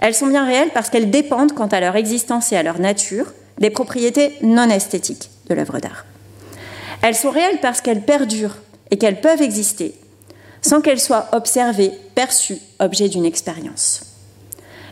elles 0.00 0.14
sont 0.14 0.26
bien 0.26 0.46
réelles 0.46 0.70
parce 0.72 0.90
qu'elles 0.90 1.10
dépendent 1.10 1.52
quant 1.52 1.66
à 1.66 1.80
leur 1.80 1.96
existence 1.96 2.50
et 2.52 2.56
à 2.56 2.62
leur 2.62 2.80
nature 2.80 3.32
des 3.58 3.70
propriétés 3.70 4.34
non 4.42 4.68
esthétiques 4.68 5.30
de 5.48 5.54
l'œuvre 5.54 5.78
d'art. 5.78 6.06
Elles 7.02 7.14
sont 7.14 7.30
réelles 7.30 7.60
parce 7.60 7.80
qu'elles 7.80 8.02
perdurent 8.02 8.56
et 8.90 8.98
qu'elles 8.98 9.20
peuvent 9.20 9.42
exister, 9.42 9.94
sans 10.60 10.80
qu'elles 10.80 11.00
soient 11.00 11.28
observées, 11.32 11.92
perçues, 12.14 12.58
objet 12.80 13.08
d'une 13.08 13.24
expérience. 13.24 14.02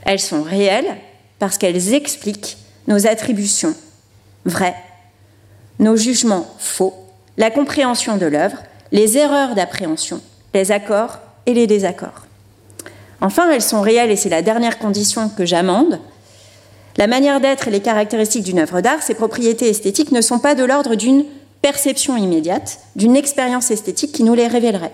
Elles 0.05 0.21
sont 0.21 0.43
réelles 0.43 0.97
parce 1.38 1.59
qu'elles 1.59 1.95
expliquent 1.95 2.59
nos 2.87 3.07
attributions 3.07 3.75
vraies, 4.45 4.76
nos 5.79 5.97
jugements 5.97 6.47
faux, 6.59 6.95
la 7.37 7.50
compréhension 7.50 8.17
de 8.17 8.26
l'œuvre, 8.26 8.59
les 8.92 9.18
erreurs 9.18 9.54
d'appréhension, 9.54 10.20
les 10.54 10.73
accords 10.73 11.18
et 11.47 11.54
les 11.54 11.66
désaccords. 11.66 12.26
Enfin, 13.20 13.50
elles 13.50 13.62
sont 13.62 13.82
réelles, 13.82 14.11
et 14.11 14.16
c'est 14.16 14.28
la 14.28 14.42
dernière 14.42 14.78
condition 14.78 15.28
que 15.28 15.44
j'amende. 15.44 15.99
La 16.97 17.06
manière 17.06 17.40
d'être 17.40 17.68
et 17.68 17.70
les 17.70 17.80
caractéristiques 17.80 18.44
d'une 18.44 18.59
œuvre 18.59 18.80
d'art, 18.80 19.02
ses 19.02 19.14
propriétés 19.14 19.68
esthétiques, 19.68 20.12
ne 20.12 20.20
sont 20.20 20.38
pas 20.38 20.54
de 20.54 20.64
l'ordre 20.64 20.94
d'une 20.94 21.25
perception 21.62 22.16
immédiate, 22.16 22.80
d'une 22.97 23.16
expérience 23.16 23.70
esthétique 23.70 24.12
qui 24.12 24.25
nous 24.25 24.35
les 24.35 24.49
révélerait. 24.49 24.92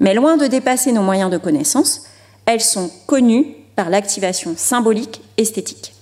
Mais 0.00 0.14
loin 0.14 0.36
de 0.36 0.46
dépasser 0.46 0.92
nos 0.92 1.02
moyens 1.02 1.30
de 1.30 1.38
connaissance, 1.38 2.04
elles 2.46 2.60
sont 2.60 2.90
connues 3.06 3.54
par 3.76 3.90
l'activation 3.90 4.54
symbolique 4.56 5.20
esthétique. 5.36 5.92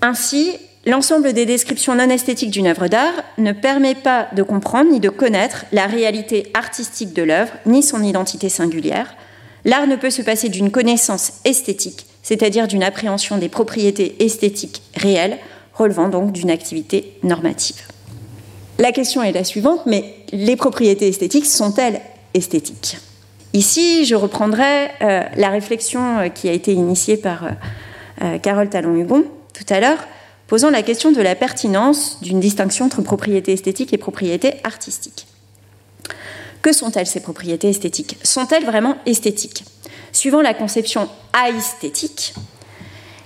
Ainsi, 0.00 0.52
l'ensemble 0.88 1.34
des 1.34 1.44
descriptions 1.44 1.94
non 1.94 2.08
esthétiques 2.08 2.50
d'une 2.50 2.66
œuvre 2.66 2.88
d'art 2.88 3.12
ne 3.36 3.52
permet 3.52 3.94
pas 3.94 4.28
de 4.34 4.42
comprendre 4.42 4.90
ni 4.90 5.00
de 5.00 5.10
connaître 5.10 5.66
la 5.70 5.86
réalité 5.86 6.50
artistique 6.54 7.12
de 7.12 7.22
l'œuvre, 7.22 7.52
ni 7.66 7.82
son 7.82 8.02
identité 8.02 8.48
singulière. 8.48 9.14
L'art 9.64 9.86
ne 9.86 9.96
peut 9.96 10.10
se 10.10 10.22
passer 10.22 10.48
d'une 10.48 10.70
connaissance 10.70 11.34
esthétique, 11.44 12.06
c'est-à-dire 12.22 12.66
d'une 12.66 12.82
appréhension 12.82 13.36
des 13.36 13.50
propriétés 13.50 14.16
esthétiques 14.24 14.82
réelles, 14.96 15.36
relevant 15.74 16.08
donc 16.08 16.32
d'une 16.32 16.50
activité 16.50 17.18
normative. 17.22 17.76
La 18.78 18.90
question 18.90 19.22
est 19.22 19.32
la 19.32 19.44
suivante, 19.44 19.82
mais 19.84 20.14
les 20.32 20.56
propriétés 20.56 21.08
esthétiques 21.08 21.46
sont-elles 21.46 22.00
esthétiques? 22.32 22.96
Ici, 23.52 24.04
je 24.06 24.14
reprendrai 24.14 24.88
euh, 25.02 25.22
la 25.36 25.48
réflexion 25.50 26.18
euh, 26.18 26.28
qui 26.28 26.48
a 26.48 26.52
été 26.52 26.72
initiée 26.72 27.16
par 27.16 27.44
euh, 28.22 28.38
Carole 28.38 28.68
Talon-Hugon 28.68 29.24
tout 29.52 29.74
à 29.74 29.80
l'heure, 29.80 29.98
posant 30.48 30.70
la 30.70 30.82
question 30.82 31.12
de 31.12 31.20
la 31.20 31.36
pertinence 31.36 32.18
d'une 32.20 32.40
distinction 32.40 32.86
entre 32.86 33.02
propriété 33.02 33.52
esthétique 33.52 33.92
et 33.92 33.98
propriété 33.98 34.54
artistique. 34.64 35.26
Que 36.62 36.72
sont-elles 36.72 37.06
ces 37.06 37.20
propriétés 37.20 37.68
esthétiques? 37.68 38.16
Sont-elles 38.24 38.64
vraiment 38.64 38.96
esthétiques? 39.06 39.62
Suivant 40.10 40.40
la 40.40 40.54
conception 40.54 41.08
aesthétique, 41.46 42.34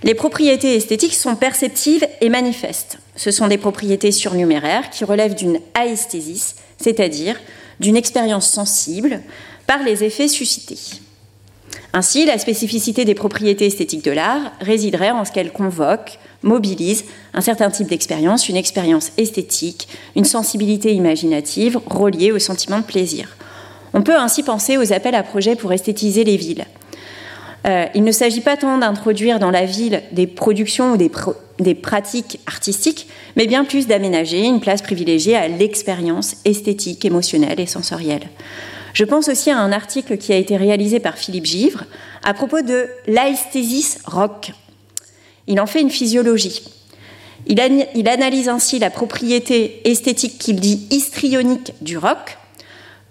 les 0.02 0.14
propriétés 0.14 0.75
esthétiques 0.75 1.14
sont 1.14 1.37
perceptives 1.37 2.07
et 2.21 2.29
manifestes. 2.29 2.99
Ce 3.14 3.31
sont 3.31 3.47
des 3.47 3.57
propriétés 3.57 4.11
surnuméraires 4.11 4.91
qui 4.91 5.05
relèvent 5.05 5.37
d'une 5.37 5.61
aesthésis, 5.81 6.57
c'est-à-dire 6.76 7.41
d'une 7.79 7.97
expérience 7.97 8.50
sensible 8.50 9.23
par 9.67 9.83
les 9.85 10.02
effets 10.02 10.29
suscités. 10.29 11.01
Ainsi, 11.95 12.25
la 12.25 12.39
spécificité 12.39 13.05
des 13.05 13.15
propriétés 13.15 13.67
esthétiques 13.67 14.05
de 14.05 14.13
l'art 14.13 14.53
résiderait 14.61 15.11
en 15.11 15.27
ce 15.27 15.33
qu'elles 15.33 15.53
convoquent, 15.53 16.19
mobilisent 16.43 17.05
un 17.35 17.43
certain 17.43 17.71
type 17.71 17.89
d'expérience, 17.89 18.49
une 18.49 18.57
expérience 18.57 19.13
esthétique, 19.19 19.89
une 20.17 20.25
sensibilité 20.25 20.95
imaginative 20.95 21.79
reliée 21.87 22.33
au 22.33 22.39
sentiment 22.39 22.79
de 22.79 22.85
plaisir. 22.85 23.37
On 23.93 24.03
peut 24.03 24.17
ainsi 24.17 24.43
penser 24.43 24.79
aux 24.79 24.93
appels 24.93 25.15
à 25.15 25.23
projets 25.23 25.55
pour 25.55 25.73
esthétiser 25.73 26.25
les 26.25 26.39
villes. 26.39 26.65
Euh, 27.67 27.85
il 27.95 28.03
ne 28.03 28.11
s'agit 28.11 28.41
pas 28.41 28.57
tant 28.57 28.79
d'introduire 28.79 29.39
dans 29.39 29.51
la 29.51 29.67
ville 29.67 30.03
des 30.13 30.27
productions 30.27 30.95
ou 30.95 30.97
des 30.97 31.75
pratiques 31.75 32.41
artistiques, 32.47 33.07
mais 33.37 33.47
bien 33.47 33.65
plus 33.65 33.87
d'aménager 33.87 34.41
une 34.41 34.61
place 34.61 34.83
privilégiée 34.83 35.37
à 35.37 35.47
l'expérience 35.47 36.37
esthétique, 36.47 37.05
émotionnelle 37.05 37.61
et 37.61 37.67
sensorielle. 37.67 38.29
Je 38.93 39.05
pense 39.05 39.29
aussi 39.29 39.51
à 39.51 39.59
un 39.59 39.73
article 39.73 40.19
qui 40.19 40.33
a 40.33 40.37
été 40.37 40.57
réalisé 40.57 41.01
par 41.01 41.17
Philippe 41.17 41.47
Givre 41.47 41.85
à 42.23 42.35
propos 42.35 42.61
de 42.63 42.89
l'aesthésis 43.07 43.99
rock. 44.05 44.53
Il 45.47 45.61
en 45.61 45.67
fait 45.67 45.81
une 45.81 45.91
physiologie. 45.91 46.63
Il, 47.47 48.09
analyse 48.09 48.49
ainsi 48.49 48.78
la 48.78 48.91
propriété 48.91 49.89
esthétique 49.91 50.39
qu'il 50.39 50.61
dit 50.61 50.87
histrionique 50.91 51.73
du 51.81 51.99
rock, 51.99 52.39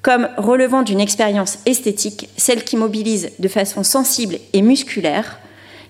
comme 0.02 0.30
relevant 0.38 0.84
d'une 0.84 1.02
expérience 1.02 1.60
esthétique, 1.66 2.30
celle 2.38 2.64
qui 2.64 2.78
mobilise 2.78 3.32
de 3.40 3.48
façon 3.50 3.84
sensible 3.84 4.38
et 4.54 4.62
musculaire, 4.62 5.40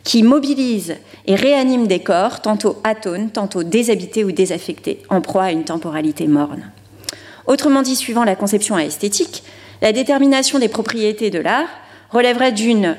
qui 0.03 0.23
mobilise 0.23 0.95
et 1.27 1.35
réanime 1.35 1.85
des 1.85 1.99
corps, 1.99 2.41
tantôt 2.41 2.77
atones, 2.83 3.29
tantôt 3.29 3.61
déshabités 3.61 4.23
ou 4.23 4.31
désaffectés, 4.31 5.03
en 5.09 5.21
proie 5.21 5.43
à 5.43 5.51
une 5.51 5.63
temporalité 5.63 6.27
morne. 6.27 6.71
Autrement 7.45 7.83
dit, 7.83 7.95
suivant 7.95 8.23
la 8.23 8.35
conception 8.35 8.77
esthétique, 8.79 9.43
la 9.81 9.93
détermination 9.93 10.59
des 10.59 10.67
propriétés 10.67 11.29
de 11.29 11.39
l'art 11.39 11.69
relèverait 12.11 12.51
d'une 12.51 12.97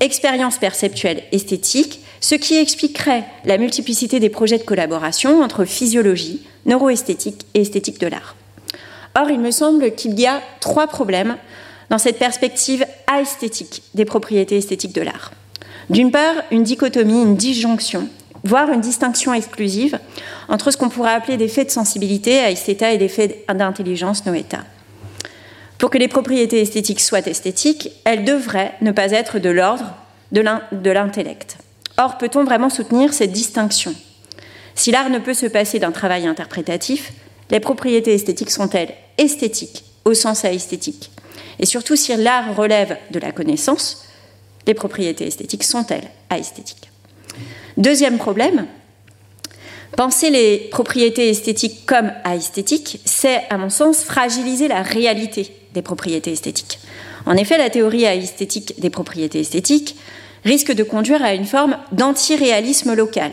expérience 0.00 0.58
perceptuelle 0.58 1.22
esthétique, 1.32 2.00
ce 2.20 2.34
qui 2.34 2.56
expliquerait 2.56 3.24
la 3.44 3.58
multiplicité 3.58 4.20
des 4.20 4.28
projets 4.28 4.58
de 4.58 4.64
collaboration 4.64 5.42
entre 5.42 5.64
physiologie, 5.64 6.42
neuroesthétique 6.66 7.46
et 7.54 7.62
esthétique 7.62 8.00
de 8.00 8.06
l'art. 8.06 8.36
Or, 9.16 9.30
il 9.30 9.40
me 9.40 9.50
semble 9.50 9.94
qu'il 9.94 10.18
y 10.18 10.26
a 10.26 10.42
trois 10.60 10.86
problèmes 10.86 11.36
dans 11.90 11.98
cette 11.98 12.18
perspective 12.18 12.84
aesthétique 13.12 13.82
des 13.94 14.04
propriétés 14.04 14.58
esthétiques 14.58 14.94
de 14.94 15.02
l'art. 15.02 15.32
D'une 15.90 16.10
part, 16.10 16.34
une 16.50 16.62
dichotomie, 16.62 17.22
une 17.22 17.36
disjonction, 17.36 18.08
voire 18.42 18.70
une 18.70 18.80
distinction 18.80 19.34
exclusive 19.34 19.98
entre 20.48 20.70
ce 20.70 20.76
qu'on 20.76 20.88
pourrait 20.88 21.12
appeler 21.12 21.36
des 21.36 21.48
faits 21.48 21.68
de 21.68 21.72
sensibilité, 21.72 22.32
aestheta, 22.32 22.92
et 22.92 22.98
des 22.98 23.08
faits 23.08 23.44
d'intelligence, 23.48 24.24
noeta. 24.26 24.60
Pour 25.78 25.90
que 25.90 25.98
les 25.98 26.08
propriétés 26.08 26.60
esthétiques 26.60 27.00
soient 27.00 27.26
esthétiques, 27.26 27.90
elles 28.04 28.24
devraient 28.24 28.74
ne 28.80 28.92
pas 28.92 29.10
être 29.10 29.38
de 29.38 29.50
l'ordre 29.50 29.94
de 30.32 30.90
l'intellect. 30.90 31.58
Or, 31.96 32.18
peut-on 32.18 32.44
vraiment 32.44 32.70
soutenir 32.70 33.12
cette 33.12 33.32
distinction? 33.32 33.94
Si 34.74 34.90
l'art 34.90 35.10
ne 35.10 35.18
peut 35.18 35.34
se 35.34 35.46
passer 35.46 35.78
d'un 35.78 35.92
travail 35.92 36.26
interprétatif, 36.26 37.12
les 37.50 37.60
propriétés 37.60 38.14
esthétiques 38.14 38.50
sont-elles 38.50 38.94
esthétiques 39.18 39.84
au 40.04 40.14
sens 40.14 40.44
esthétique? 40.44 41.10
Et 41.58 41.66
surtout, 41.66 41.94
si 41.94 42.14
l'art 42.16 42.56
relève 42.56 42.96
de 43.10 43.20
la 43.20 43.30
connaissance, 43.30 44.04
les 44.66 44.74
propriétés 44.74 45.26
esthétiques 45.26 45.62
sont-elles 45.62 46.10
aesthétiques? 46.30 46.90
Deuxième 47.76 48.18
problème, 48.18 48.66
penser 49.96 50.30
les 50.30 50.58
propriétés 50.70 51.28
esthétiques 51.28 51.86
comme 51.86 52.12
aesthétiques, 52.24 53.00
c'est, 53.04 53.42
à 53.50 53.58
mon 53.58 53.70
sens, 53.70 54.02
fragiliser 54.02 54.68
la 54.68 54.82
réalité 54.82 55.50
des 55.72 55.82
propriétés 55.82 56.32
esthétiques. 56.32 56.78
En 57.26 57.36
effet, 57.36 57.58
la 57.58 57.70
théorie 57.70 58.04
aesthétique 58.04 58.74
des 58.78 58.90
propriétés 58.90 59.40
esthétiques 59.40 59.96
risque 60.44 60.72
de 60.72 60.82
conduire 60.82 61.24
à 61.24 61.34
une 61.34 61.46
forme 61.46 61.78
d'antiréalisme 61.92 62.94
local, 62.94 63.32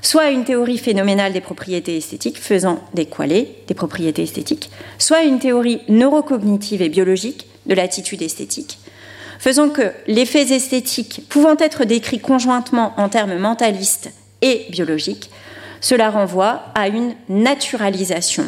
soit 0.00 0.30
une 0.30 0.44
théorie 0.44 0.78
phénoménale 0.78 1.32
des 1.32 1.40
propriétés 1.40 1.96
esthétiques 1.96 2.38
faisant 2.38 2.80
décoiler 2.94 3.54
des 3.66 3.74
propriétés 3.74 4.22
esthétiques, 4.22 4.70
soit 4.98 5.24
une 5.24 5.38
théorie 5.38 5.80
neurocognitive 5.88 6.82
et 6.82 6.88
biologique 6.88 7.46
de 7.66 7.74
l'attitude 7.74 8.22
esthétique, 8.22 8.78
faisant 9.38 9.68
que 9.68 9.92
les 10.06 10.24
faits 10.24 10.50
esthétiques 10.50 11.22
pouvant 11.28 11.56
être 11.58 11.84
décrits 11.84 12.20
conjointement 12.20 12.94
en 12.96 13.08
termes 13.08 13.36
mentalistes 13.36 14.10
et 14.40 14.66
biologiques, 14.70 15.30
cela 15.80 16.10
renvoie 16.10 16.64
à 16.74 16.88
une 16.88 17.14
naturalisation 17.28 18.44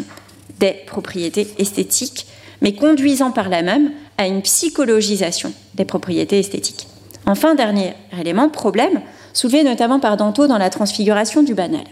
des 0.58 0.74
propriétés 0.86 1.48
esthétiques 1.58 2.26
mais 2.60 2.74
conduisant 2.74 3.30
par 3.30 3.48
là 3.48 3.62
même 3.62 3.92
à 4.16 4.26
une 4.26 4.42
psychologisation 4.42 5.52
des 5.74 5.84
propriétés 5.84 6.38
esthétiques. 6.40 6.88
Enfin, 7.26 7.54
dernier 7.54 7.94
élément, 8.18 8.48
problème, 8.48 9.00
soulevé 9.32 9.62
notamment 9.62 10.00
par 10.00 10.16
Danto 10.16 10.46
dans 10.46 10.58
la 10.58 10.70
transfiguration 10.70 11.42
du 11.42 11.54
banal. 11.54 11.84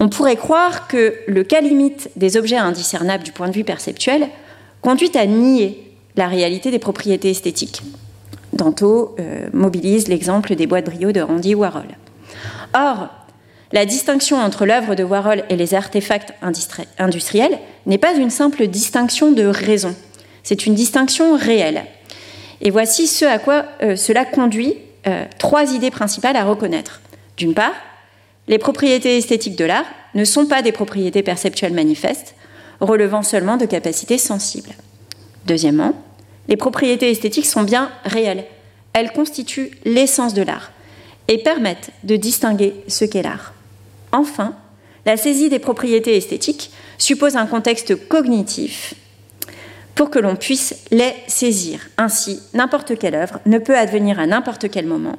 On 0.00 0.08
pourrait 0.08 0.36
croire 0.36 0.88
que 0.88 1.14
le 1.26 1.44
cas 1.44 1.60
limite 1.60 2.10
des 2.16 2.36
objets 2.36 2.56
indiscernables 2.56 3.24
du 3.24 3.32
point 3.32 3.48
de 3.48 3.54
vue 3.54 3.64
perceptuel 3.64 4.28
conduit 4.80 5.16
à 5.16 5.26
nier 5.26 5.92
la 6.16 6.28
réalité 6.28 6.70
des 6.70 6.78
propriétés 6.78 7.30
esthétiques. 7.30 7.82
Danto 8.52 9.16
euh, 9.18 9.48
mobilise 9.52 10.08
l'exemple 10.08 10.54
des 10.56 10.66
boîtes 10.66 10.86
brio 10.86 11.12
de 11.12 11.20
Randy 11.20 11.54
Warhol. 11.54 11.86
Or, 12.74 13.08
la 13.72 13.86
distinction 13.86 14.36
entre 14.36 14.66
l'œuvre 14.66 14.94
de 14.94 15.02
Warhol 15.02 15.44
et 15.48 15.56
les 15.56 15.74
artefacts 15.74 16.34
industriels 16.98 17.58
n'est 17.86 17.98
pas 17.98 18.14
une 18.14 18.30
simple 18.30 18.66
distinction 18.66 19.32
de 19.32 19.44
raison, 19.44 19.96
c'est 20.42 20.66
une 20.66 20.74
distinction 20.74 21.36
réelle. 21.36 21.84
Et 22.60 22.70
voici 22.70 23.06
ce 23.06 23.24
à 23.24 23.38
quoi 23.38 23.64
euh, 23.82 23.96
cela 23.96 24.24
conduit 24.24 24.76
euh, 25.06 25.24
trois 25.38 25.72
idées 25.74 25.90
principales 25.90 26.36
à 26.36 26.44
reconnaître. 26.44 27.00
D'une 27.36 27.54
part, 27.54 27.74
les 28.46 28.58
propriétés 28.58 29.16
esthétiques 29.16 29.56
de 29.56 29.64
l'art 29.64 29.86
ne 30.14 30.24
sont 30.24 30.46
pas 30.46 30.62
des 30.62 30.72
propriétés 30.72 31.22
perceptuelles 31.22 31.72
manifestes, 31.72 32.34
relevant 32.80 33.22
seulement 33.22 33.56
de 33.56 33.66
capacités 33.66 34.18
sensibles. 34.18 34.74
Deuxièmement, 35.46 35.94
les 36.48 36.56
propriétés 36.56 37.10
esthétiques 37.10 37.46
sont 37.46 37.62
bien 37.62 37.90
réelles. 38.04 38.44
Elles 38.92 39.12
constituent 39.12 39.70
l'essence 39.84 40.34
de 40.34 40.42
l'art 40.42 40.72
et 41.28 41.38
permettent 41.38 41.90
de 42.04 42.16
distinguer 42.16 42.74
ce 42.88 43.04
qu'est 43.04 43.22
l'art. 43.22 43.54
Enfin, 44.12 44.54
la 45.04 45.16
saisie 45.16 45.48
des 45.48 45.58
propriétés 45.58 46.16
esthétiques 46.16 46.70
suppose 46.98 47.36
un 47.36 47.46
contexte 47.46 48.08
cognitif 48.08 48.94
pour 49.94 50.10
que 50.10 50.18
l'on 50.18 50.36
puisse 50.36 50.84
les 50.90 51.14
saisir. 51.26 51.88
Ainsi, 51.98 52.40
n'importe 52.54 52.98
quelle 52.98 53.14
œuvre 53.14 53.40
ne 53.46 53.58
peut 53.58 53.76
advenir 53.76 54.20
à 54.20 54.26
n'importe 54.26 54.70
quel 54.70 54.86
moment, 54.86 55.16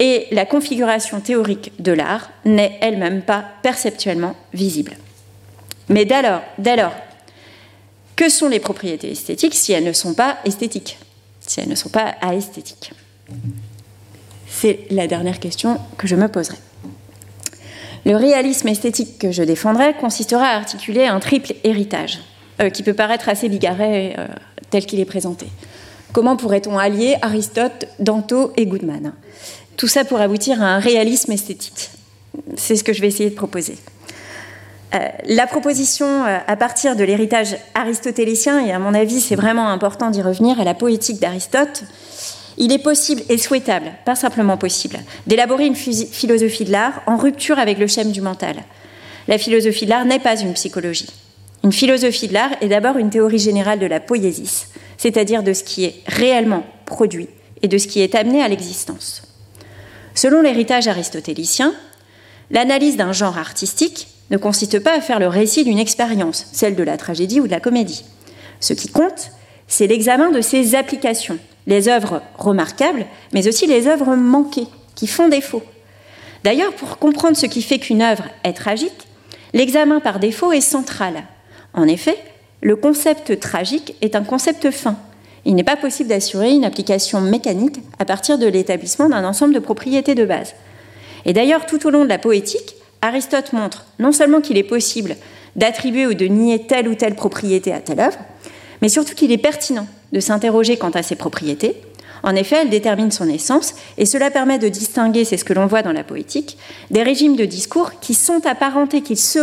et 0.00 0.26
la 0.30 0.46
configuration 0.46 1.20
théorique 1.20 1.72
de 1.80 1.92
l'art 1.92 2.30
n'est 2.44 2.78
elle-même 2.80 3.22
pas 3.22 3.44
perceptuellement 3.62 4.36
visible. 4.52 4.96
Mais 5.88 6.04
dès 6.04 6.22
lors, 6.76 6.92
que 8.14 8.28
sont 8.28 8.48
les 8.48 8.60
propriétés 8.60 9.10
esthétiques 9.10 9.54
si 9.54 9.72
elles 9.72 9.84
ne 9.84 9.92
sont 9.92 10.14
pas 10.14 10.38
esthétiques, 10.44 10.98
si 11.40 11.60
elles 11.60 11.68
ne 11.68 11.74
sont 11.74 11.88
pas 11.88 12.14
aesthétiques? 12.20 12.92
C'est 14.48 14.86
la 14.90 15.06
dernière 15.06 15.40
question 15.40 15.78
que 15.96 16.06
je 16.06 16.14
me 16.14 16.28
poserai. 16.28 16.56
Le 18.08 18.16
réalisme 18.16 18.68
esthétique 18.68 19.18
que 19.18 19.32
je 19.32 19.42
défendrai 19.42 19.92
consistera 19.92 20.46
à 20.46 20.56
articuler 20.56 21.04
un 21.04 21.20
triple 21.20 21.52
héritage, 21.62 22.20
euh, 22.58 22.70
qui 22.70 22.82
peut 22.82 22.94
paraître 22.94 23.28
assez 23.28 23.50
bigarré 23.50 24.14
euh, 24.16 24.26
tel 24.70 24.86
qu'il 24.86 24.98
est 24.98 25.04
présenté. 25.04 25.46
Comment 26.14 26.38
pourrait-on 26.38 26.78
allier 26.78 27.16
Aristote, 27.20 27.84
Danto 27.98 28.54
et 28.56 28.64
Goodman? 28.64 29.12
Tout 29.76 29.88
ça 29.88 30.06
pour 30.06 30.22
aboutir 30.22 30.62
à 30.62 30.68
un 30.68 30.78
réalisme 30.78 31.32
esthétique. 31.32 31.90
C'est 32.56 32.76
ce 32.76 32.82
que 32.82 32.94
je 32.94 33.02
vais 33.02 33.08
essayer 33.08 33.28
de 33.28 33.34
proposer. 33.34 33.76
Euh, 34.94 35.06
la 35.26 35.46
proposition 35.46 36.24
à 36.24 36.56
partir 36.56 36.96
de 36.96 37.04
l'héritage 37.04 37.58
aristotélicien, 37.74 38.64
et 38.64 38.72
à 38.72 38.78
mon 38.78 38.94
avis 38.94 39.20
c'est 39.20 39.36
vraiment 39.36 39.68
important 39.68 40.08
d'y 40.08 40.22
revenir, 40.22 40.58
à 40.58 40.64
la 40.64 40.72
poétique 40.72 41.20
d'Aristote, 41.20 41.84
il 42.58 42.72
est 42.72 42.78
possible 42.78 43.22
et 43.28 43.38
souhaitable, 43.38 43.92
pas 44.04 44.16
simplement 44.16 44.56
possible, 44.56 44.98
d'élaborer 45.26 45.66
une 45.66 45.76
philosophie 45.76 46.64
de 46.64 46.72
l'art 46.72 47.02
en 47.06 47.16
rupture 47.16 47.58
avec 47.58 47.78
le 47.78 47.86
schème 47.86 48.12
du 48.12 48.20
mental. 48.20 48.56
La 49.28 49.38
philosophie 49.38 49.84
de 49.84 49.90
l'art 49.90 50.04
n'est 50.04 50.18
pas 50.18 50.38
une 50.40 50.54
psychologie. 50.54 51.10
Une 51.64 51.72
philosophie 51.72 52.28
de 52.28 52.34
l'art 52.34 52.50
est 52.60 52.68
d'abord 52.68 52.96
une 52.96 53.10
théorie 53.10 53.38
générale 53.38 53.78
de 53.78 53.86
la 53.86 54.00
poésie, 54.00 54.66
c'est-à-dire 54.96 55.42
de 55.42 55.52
ce 55.52 55.62
qui 55.62 55.84
est 55.84 56.02
réellement 56.06 56.64
produit 56.84 57.28
et 57.62 57.68
de 57.68 57.78
ce 57.78 57.86
qui 57.86 58.00
est 58.00 58.14
amené 58.14 58.42
à 58.42 58.48
l'existence. 58.48 59.22
Selon 60.14 60.42
l'héritage 60.42 60.88
aristotélicien, 60.88 61.74
l'analyse 62.50 62.96
d'un 62.96 63.12
genre 63.12 63.38
artistique 63.38 64.08
ne 64.30 64.36
consiste 64.36 64.80
pas 64.80 64.96
à 64.96 65.00
faire 65.00 65.20
le 65.20 65.28
récit 65.28 65.64
d'une 65.64 65.78
expérience, 65.78 66.46
celle 66.52 66.74
de 66.74 66.82
la 66.82 66.96
tragédie 66.96 67.40
ou 67.40 67.46
de 67.46 67.52
la 67.52 67.60
comédie. 67.60 68.04
Ce 68.60 68.72
qui 68.72 68.88
compte, 68.88 69.30
c'est 69.68 69.86
l'examen 69.86 70.30
de 70.30 70.40
ses 70.40 70.74
applications, 70.74 71.38
les 71.66 71.88
œuvres 71.88 72.22
remarquables, 72.38 73.06
mais 73.32 73.48
aussi 73.48 73.66
les 73.66 73.86
œuvres 73.86 74.14
manquées, 74.14 74.68
qui 74.94 75.06
font 75.06 75.28
défaut. 75.28 75.62
D'ailleurs, 76.44 76.72
pour 76.72 76.98
comprendre 76.98 77.36
ce 77.36 77.46
qui 77.46 77.62
fait 77.62 77.78
qu'une 77.78 78.02
œuvre 78.02 78.24
est 78.44 78.52
tragique, 78.52 79.06
l'examen 79.52 80.00
par 80.00 80.18
défaut 80.18 80.52
est 80.52 80.60
central. 80.60 81.24
En 81.74 81.86
effet, 81.86 82.16
le 82.62 82.76
concept 82.76 83.38
tragique 83.38 83.94
est 84.00 84.16
un 84.16 84.24
concept 84.24 84.70
fin. 84.70 84.96
Il 85.44 85.54
n'est 85.54 85.64
pas 85.64 85.76
possible 85.76 86.08
d'assurer 86.08 86.52
une 86.52 86.64
application 86.64 87.20
mécanique 87.20 87.80
à 87.98 88.04
partir 88.04 88.38
de 88.38 88.46
l'établissement 88.46 89.08
d'un 89.08 89.24
ensemble 89.24 89.54
de 89.54 89.60
propriétés 89.60 90.14
de 90.14 90.24
base. 90.24 90.54
Et 91.24 91.32
d'ailleurs, 91.32 91.66
tout 91.66 91.86
au 91.86 91.90
long 91.90 92.04
de 92.04 92.08
la 92.08 92.18
poétique, 92.18 92.74
Aristote 93.02 93.52
montre 93.52 93.86
non 93.98 94.12
seulement 94.12 94.40
qu'il 94.40 94.58
est 94.58 94.64
possible 94.64 95.16
d'attribuer 95.56 96.06
ou 96.06 96.14
de 96.14 96.26
nier 96.26 96.66
telle 96.66 96.88
ou 96.88 96.94
telle 96.94 97.14
propriété 97.14 97.72
à 97.72 97.80
telle 97.80 98.00
œuvre, 98.00 98.18
mais 98.82 98.88
surtout 98.88 99.14
qu'il 99.14 99.32
est 99.32 99.38
pertinent 99.38 99.86
de 100.12 100.20
s'interroger 100.20 100.76
quant 100.76 100.90
à 100.90 101.02
ses 101.02 101.16
propriétés. 101.16 101.76
En 102.22 102.34
effet, 102.34 102.56
elles 102.62 102.70
déterminent 102.70 103.10
son 103.10 103.28
essence, 103.28 103.74
et 103.96 104.06
cela 104.06 104.30
permet 104.30 104.58
de 104.58 104.68
distinguer, 104.68 105.24
c'est 105.24 105.36
ce 105.36 105.44
que 105.44 105.52
l'on 105.52 105.66
voit 105.66 105.82
dans 105.82 105.92
la 105.92 106.04
poétique, 106.04 106.58
des 106.90 107.02
régimes 107.02 107.36
de 107.36 107.44
discours 107.44 108.00
qui 108.00 108.14
sont 108.14 108.44
apparentés, 108.46 109.02
qui 109.02 109.16
se 109.16 109.38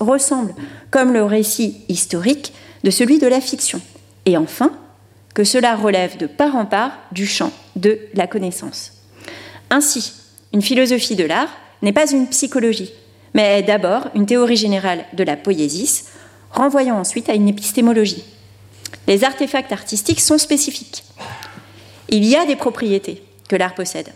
ressemblent, 0.00 0.54
comme 0.90 1.12
le 1.12 1.24
récit 1.24 1.82
historique, 1.88 2.52
de 2.82 2.90
celui 2.90 3.18
de 3.18 3.26
la 3.26 3.40
fiction. 3.40 3.80
Et 4.26 4.36
enfin, 4.36 4.72
que 5.34 5.44
cela 5.44 5.76
relève 5.76 6.16
de 6.16 6.26
part 6.26 6.56
en 6.56 6.66
part 6.66 6.92
du 7.12 7.26
champ 7.26 7.52
de 7.76 7.98
la 8.14 8.26
connaissance. 8.26 8.92
Ainsi, 9.70 10.12
une 10.52 10.62
philosophie 10.62 11.16
de 11.16 11.24
l'art 11.24 11.50
n'est 11.82 11.92
pas 11.92 12.10
une 12.10 12.26
psychologie, 12.28 12.92
mais 13.34 13.62
d'abord 13.62 14.08
une 14.14 14.26
théorie 14.26 14.56
générale 14.56 15.04
de 15.12 15.24
la 15.24 15.36
poésie, 15.36 16.04
renvoyant 16.50 16.98
ensuite 16.98 17.28
à 17.28 17.34
une 17.34 17.48
épistémologie. 17.48 18.24
Les 19.06 19.24
artefacts 19.24 19.72
artistiques 19.72 20.20
sont 20.20 20.38
spécifiques. 20.38 21.04
Il 22.08 22.24
y 22.24 22.36
a 22.36 22.46
des 22.46 22.56
propriétés 22.56 23.22
que 23.48 23.56
l'art 23.56 23.74
possède. 23.74 24.12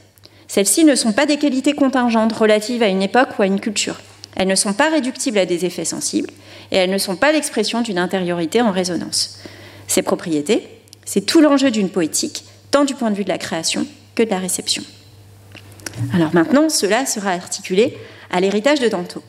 Celles-ci 0.49 0.85
ne 0.85 0.95
sont 0.95 1.13
pas 1.13 1.27
des 1.27 1.37
qualités 1.37 1.75
contingentes 1.75 2.33
relatives 2.33 2.83
à 2.83 2.89
une 2.89 3.03
époque 3.03 3.39
ou 3.39 3.43
à 3.43 3.47
une 3.47 3.61
culture. 3.61 4.01
Elles 4.37 4.49
ne 4.49 4.55
sont 4.55 4.73
pas 4.73 4.91
réductibles 4.91 5.39
à 5.39 5.47
des 5.47 5.65
effets 5.65 5.85
sensibles 5.85 6.31
et 6.71 6.77
elles 6.77 6.91
ne 6.91 6.99
sont 6.99 7.17
pas 7.17 7.33
l'expression 7.33 7.83
d'une 7.83 7.99
intériorité 7.99 8.61
en 8.63 8.71
résonance. 8.71 9.39
Ces 9.87 10.03
propriétés, 10.03 10.69
c'est 11.05 11.27
tout 11.27 11.41
l'enjeu 11.41 11.71
d'une 11.71 11.89
poétique, 11.89 12.45
tant 12.71 12.85
du 12.85 12.95
point 12.95 13.11
de 13.11 13.17
vue 13.17 13.25
de 13.25 13.29
la 13.29 13.39
création 13.39 13.87
que 14.15 14.23
de 14.23 14.31
la 14.31 14.39
réception. 14.39 14.83
Alors 16.15 16.35
maintenant, 16.35 16.69
cela 16.69 17.07
sera 17.07 17.31
articulé 17.31 17.99
à 18.31 18.41
l'héritage 18.41 18.81
de 18.81 18.89
Danto. 18.89 19.23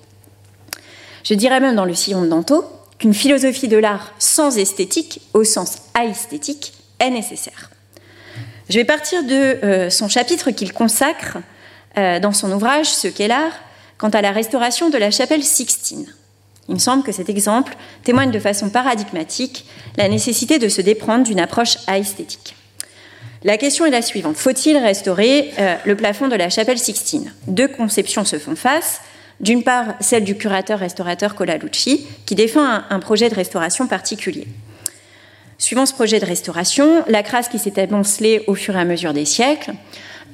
Je 1.23 1.34
dirais 1.34 1.60
même 1.60 1.75
dans 1.75 1.86
le 1.86 1.93
sillon 1.93 2.21
de 2.21 2.27
Danto 2.27 2.65
qu'une 3.01 3.15
philosophie 3.15 3.67
de 3.67 3.77
l'art 3.77 4.13
sans 4.19 4.59
esthétique, 4.59 5.21
au 5.33 5.43
sens 5.43 5.79
aesthétique, 5.99 6.73
est 6.99 7.09
nécessaire. 7.09 7.71
Je 8.69 8.75
vais 8.75 8.85
partir 8.85 9.23
de 9.23 9.33
euh, 9.33 9.89
son 9.89 10.07
chapitre 10.07 10.51
qu'il 10.51 10.71
consacre 10.71 11.39
euh, 11.97 12.19
dans 12.19 12.31
son 12.31 12.51
ouvrage 12.51 12.85
Ce 12.85 13.07
qu'est 13.07 13.27
l'art, 13.27 13.53
quant 13.97 14.09
à 14.09 14.21
la 14.21 14.31
restauration 14.31 14.91
de 14.91 14.99
la 14.99 15.09
chapelle 15.09 15.41
Sixtine. 15.41 16.13
Il 16.69 16.75
me 16.75 16.79
semble 16.79 17.01
que 17.01 17.11
cet 17.11 17.27
exemple 17.27 17.75
témoigne 18.03 18.29
de 18.29 18.39
façon 18.39 18.69
paradigmatique 18.69 19.65
la 19.97 20.07
nécessité 20.07 20.59
de 20.59 20.69
se 20.69 20.81
déprendre 20.81 21.23
d'une 21.23 21.39
approche 21.39 21.79
aesthétique. 21.87 22.55
La 23.43 23.57
question 23.57 23.87
est 23.87 23.89
la 23.89 24.03
suivante. 24.03 24.37
Faut-il 24.37 24.77
restaurer 24.77 25.51
euh, 25.57 25.75
le 25.85 25.95
plafond 25.95 26.27
de 26.27 26.35
la 26.35 26.51
chapelle 26.51 26.77
Sixtine? 26.77 27.33
Deux 27.47 27.67
conceptions 27.67 28.25
se 28.25 28.37
font 28.37 28.55
face. 28.55 29.01
D'une 29.41 29.63
part, 29.63 29.95
celle 29.99 30.23
du 30.23 30.38
curateur-restaurateur 30.38 31.34
Colalucci, 31.34 32.06
qui 32.27 32.36
défend 32.36 32.63
un, 32.63 32.99
projet 32.99 33.27
de 33.27 33.34
restauration 33.34 33.88
particulier. 33.88 34.47
Suivant 35.58 35.88
ce 35.88 35.93
projet 35.93 36.19
de 36.19 36.25
restauration, 36.25 37.04
la 37.08 37.23
crasse 37.23 37.49
qui 37.49 37.58
s'est 37.58 37.82
amoncelée 37.82 38.43
au 38.45 38.54
fur 38.54 38.75
et 38.75 38.80
à 38.80 38.86
mesure 38.86 39.13
des 39.13 39.25
siècles, 39.25 39.73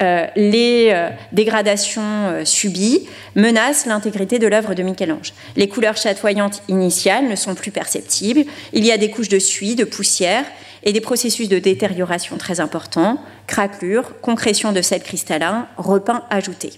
euh, 0.02 0.28
les 0.36 0.90
euh, 0.92 1.10
dégradations 1.32 2.02
euh, 2.04 2.46
subies 2.46 3.08
menacent 3.36 3.88
l'intégrité 3.88 4.40
de 4.40 4.46
l'œuvre 4.46 4.76
de 4.76 4.84
Michel-Ange. 4.84 5.34
Les 5.56 5.70
couleurs 5.70 5.98
chatoyantes 5.98 6.62
initiales 6.68 7.28
ne 7.28 7.36
sont 7.36 7.56
plus 7.56 7.72
perceptibles. 7.72 8.44
Il 8.74 8.86
y 8.86 8.92
a 8.92 8.98
des 8.98 9.10
couches 9.10 9.30
de 9.30 9.40
suie, 9.40 9.76
de 9.76 9.86
poussière 9.86 10.46
et 10.84 10.94
des 10.94 11.02
processus 11.02 11.50
de 11.50 11.60
détérioration 11.60 12.38
très 12.38 12.60
importants, 12.60 13.20
craquelures, 13.48 14.20
concrétion 14.22 14.72
de 14.72 14.82
sel 14.82 15.02
cristallin, 15.02 15.68
repeint 15.78 16.24
ajouté. 16.30 16.74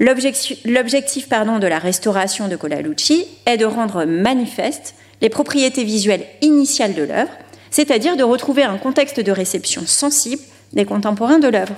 L'objectif 0.00 0.64
de 0.64 1.66
la 1.66 1.78
restauration 1.78 2.48
de 2.48 2.56
Colalucci 2.56 3.26
est 3.46 3.56
de 3.56 3.64
rendre 3.64 4.04
manifestes 4.04 4.94
les 5.20 5.28
propriétés 5.28 5.84
visuelles 5.84 6.26
initiales 6.42 6.94
de 6.94 7.04
l'œuvre, 7.04 7.30
c'est-à-dire 7.70 8.16
de 8.16 8.24
retrouver 8.24 8.64
un 8.64 8.76
contexte 8.76 9.20
de 9.20 9.32
réception 9.32 9.86
sensible 9.86 10.42
des 10.72 10.84
contemporains 10.84 11.38
de 11.38 11.48
l'œuvre. 11.48 11.74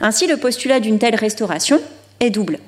Ainsi, 0.00 0.26
le 0.26 0.36
postulat 0.36 0.80
d'une 0.80 0.98
telle 0.98 1.16
restauration 1.16 1.80
est 2.20 2.30
double. 2.30 2.58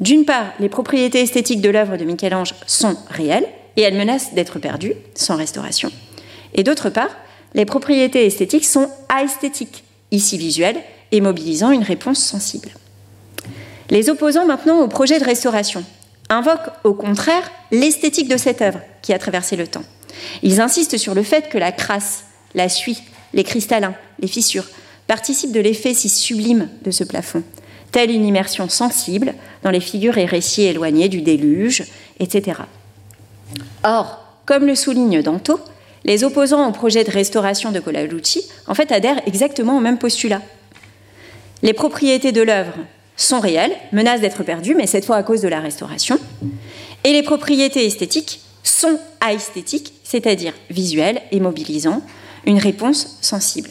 D'une 0.00 0.24
part, 0.24 0.52
les 0.60 0.68
propriétés 0.68 1.22
esthétiques 1.22 1.60
de 1.60 1.70
l'œuvre 1.70 1.96
de 1.96 2.04
Michel-Ange 2.04 2.54
sont 2.66 2.96
réelles 3.10 3.48
et 3.76 3.82
elles 3.82 3.96
menacent 3.96 4.32
d'être 4.34 4.58
perdues 4.58 4.94
sans 5.14 5.36
restauration. 5.36 5.90
Et 6.54 6.62
d'autre 6.62 6.88
part, 6.88 7.10
les 7.54 7.64
propriétés 7.64 8.24
esthétiques 8.26 8.66
sont 8.66 8.90
aesthétiques, 9.14 9.84
ici 10.10 10.38
visuelles, 10.38 10.80
et 11.12 11.20
mobilisant 11.20 11.70
une 11.70 11.82
réponse 11.82 12.18
sensible. 12.18 12.70
Les 13.90 14.10
opposants 14.10 14.46
maintenant 14.46 14.80
au 14.80 14.88
projet 14.88 15.18
de 15.18 15.24
restauration 15.24 15.84
invoquent 16.28 16.70
au 16.84 16.92
contraire 16.92 17.50
l'esthétique 17.70 18.28
de 18.28 18.36
cette 18.36 18.60
œuvre 18.60 18.80
qui 19.02 19.12
a 19.12 19.18
traversé 19.18 19.56
le 19.56 19.66
temps. 19.66 19.84
Ils 20.42 20.60
insistent 20.60 20.98
sur 20.98 21.14
le 21.14 21.22
fait 21.22 21.48
que 21.48 21.58
la 21.58 21.72
crasse, 21.72 22.24
la 22.54 22.68
suie, 22.68 23.02
les 23.32 23.44
cristallins, 23.44 23.94
les 24.20 24.28
fissures 24.28 24.66
participent 25.06 25.52
de 25.52 25.60
l'effet 25.60 25.94
si 25.94 26.08
sublime 26.08 26.68
de 26.82 26.90
ce 26.90 27.02
plafond, 27.02 27.42
telle 27.92 28.10
une 28.10 28.26
immersion 28.26 28.68
sensible 28.68 29.34
dans 29.62 29.70
les 29.70 29.80
figures 29.80 30.18
et 30.18 30.26
récits 30.26 30.64
éloignés 30.64 31.08
du 31.08 31.22
déluge, 31.22 31.84
etc. 32.20 32.60
Or, 33.84 34.22
comme 34.44 34.66
le 34.66 34.74
souligne 34.74 35.22
Danto, 35.22 35.60
les 36.04 36.24
opposants 36.24 36.68
au 36.68 36.72
projet 36.72 37.04
de 37.04 37.10
restauration 37.10 37.72
de 37.72 37.80
Colalucci 37.80 38.48
en 38.66 38.74
fait 38.74 38.92
adhèrent 38.92 39.22
exactement 39.26 39.78
au 39.78 39.80
même 39.80 39.98
postulat. 39.98 40.42
Les 41.62 41.72
propriétés 41.72 42.32
de 42.32 42.42
l'œuvre 42.42 42.74
sont 43.18 43.40
réelles, 43.40 43.76
menacent 43.92 44.22
d'être 44.22 44.44
perdues, 44.44 44.74
mais 44.74 44.86
cette 44.86 45.04
fois 45.04 45.16
à 45.16 45.22
cause 45.22 45.42
de 45.42 45.48
la 45.48 45.60
restauration. 45.60 46.18
Et 47.04 47.12
les 47.12 47.22
propriétés 47.22 47.84
esthétiques 47.84 48.40
sont 48.62 48.98
aesthétiques, 49.28 49.92
c'est-à-dire 50.04 50.54
visuelles 50.70 51.20
et 51.32 51.40
mobilisant 51.40 52.00
une 52.46 52.58
réponse 52.58 53.18
sensible. 53.20 53.70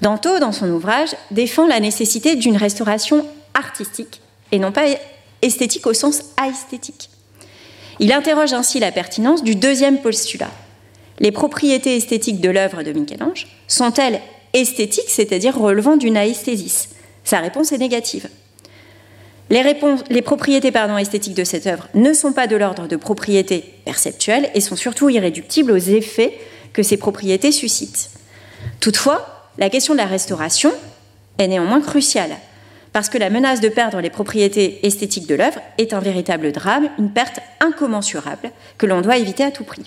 Danto, 0.00 0.38
dans 0.38 0.52
son 0.52 0.70
ouvrage, 0.70 1.10
défend 1.30 1.66
la 1.66 1.78
nécessité 1.78 2.36
d'une 2.36 2.56
restauration 2.56 3.26
artistique 3.54 4.20
et 4.50 4.58
non 4.58 4.72
pas 4.72 4.86
esthétique 5.42 5.86
au 5.86 5.94
sens 5.94 6.22
aesthétique. 6.42 7.10
Il 8.00 8.12
interroge 8.12 8.52
ainsi 8.52 8.80
la 8.80 8.92
pertinence 8.92 9.42
du 9.42 9.56
deuxième 9.56 10.00
postulat. 10.00 10.50
Les 11.18 11.32
propriétés 11.32 11.96
esthétiques 11.96 12.40
de 12.40 12.48
l'œuvre 12.48 12.82
de 12.82 12.92
Michel-Ange 12.92 13.48
sont-elles 13.66 14.20
esthétiques, 14.54 15.08
c'est-à-dire 15.10 15.58
relevant 15.58 15.96
d'une 15.96 16.16
aesthésis? 16.16 16.90
Sa 17.28 17.40
réponse 17.40 17.72
est 17.72 17.78
négative. 17.78 18.26
Les, 19.50 20.22
propriétés 20.22 20.72
esthétiques 20.98 21.34
de 21.34 21.44
cette 21.44 21.66
œuvre 21.66 21.86
ne 21.92 22.14
sont 22.14 22.32
pas 22.32 22.46
de 22.46 22.56
l'ordre 22.56 22.88
de 22.88 22.96
propriétés 22.96 23.74
perceptuelles 23.84 24.48
et 24.54 24.62
sont 24.62 24.76
surtout 24.76 25.10
irréductibles 25.10 25.72
aux 25.72 25.76
effets 25.76 26.32
que 26.72 26.82
ces 26.82 26.96
propriétés 26.96 27.52
suscitent. 27.52 28.08
Toutefois, 28.80 29.50
la 29.58 29.68
question 29.68 29.92
de 29.92 29.98
la 29.98 30.06
restauration 30.06 30.72
est 31.36 31.48
néanmoins 31.48 31.82
cruciale, 31.82 32.34
parce 32.94 33.10
que 33.10 33.18
la 33.18 33.28
menace 33.28 33.60
de 33.60 33.68
perdre 33.68 34.00
les 34.00 34.08
propriétés 34.08 34.86
esthétiques 34.86 35.26
de 35.26 35.34
l'œuvre 35.34 35.60
est 35.76 35.92
un 35.92 36.00
véritable 36.00 36.50
drame, 36.50 36.88
une 36.98 37.10
perte 37.10 37.40
incommensurable 37.60 38.52
que 38.78 38.86
l'on 38.86 39.02
doit 39.02 39.18
éviter 39.18 39.44
à 39.44 39.50
tout 39.50 39.64
prix. 39.64 39.84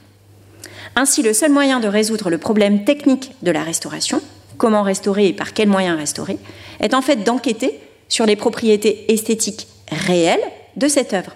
Ainsi, 0.95 1.23
le 1.23 1.34
seul 1.34 1.49
moyen 1.49 1.80
de 1.80 1.88
résoudre 1.88 2.30
le 2.30 2.38
problème 2.38 2.84
technique 2.84 3.32
de 3.41 3.49
la 3.49 3.63
restauration, 3.63 4.21
comment 4.58 4.84
restaurer 4.84 5.28
et 5.28 5.34
par 5.34 5.54
quels 5.54 5.68
moyens 5.70 5.98
restaurer, 5.98 6.38
est 6.80 6.94
en 6.94 7.02
fait 7.02 7.24
d'enquêter 7.24 7.80
sur 8.10 8.26
les 8.26 8.36
propriétés 8.36 9.12
esthétiques 9.12 9.68
réelles 9.92 10.42
de 10.76 10.88
cette 10.88 11.14
œuvre. 11.14 11.36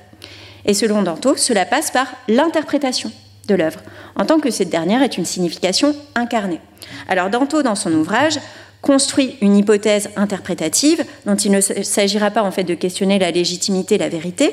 Et 0.65 0.73
selon 0.73 1.03
Danto, 1.03 1.35
cela 1.35 1.65
passe 1.65 1.91
par 1.91 2.07
l'interprétation 2.27 3.11
de 3.47 3.55
l'œuvre, 3.55 3.79
en 4.15 4.25
tant 4.25 4.39
que 4.39 4.49
cette 4.49 4.69
dernière 4.69 5.03
est 5.03 5.17
une 5.17 5.25
signification 5.25 5.95
incarnée. 6.15 6.59
Alors 7.07 7.29
Danto, 7.29 7.61
dans 7.61 7.75
son 7.75 7.93
ouvrage, 7.93 8.39
construit 8.81 9.35
une 9.41 9.57
hypothèse 9.57 10.09
interprétative 10.15 11.03
dont 11.25 11.35
il 11.35 11.51
ne 11.51 11.61
s'agira 11.61 12.31
pas 12.31 12.43
en 12.43 12.51
fait 12.51 12.63
de 12.63 12.75
questionner 12.75 13.19
la 13.19 13.31
légitimité, 13.31 13.97
la 13.97 14.09
vérité, 14.09 14.51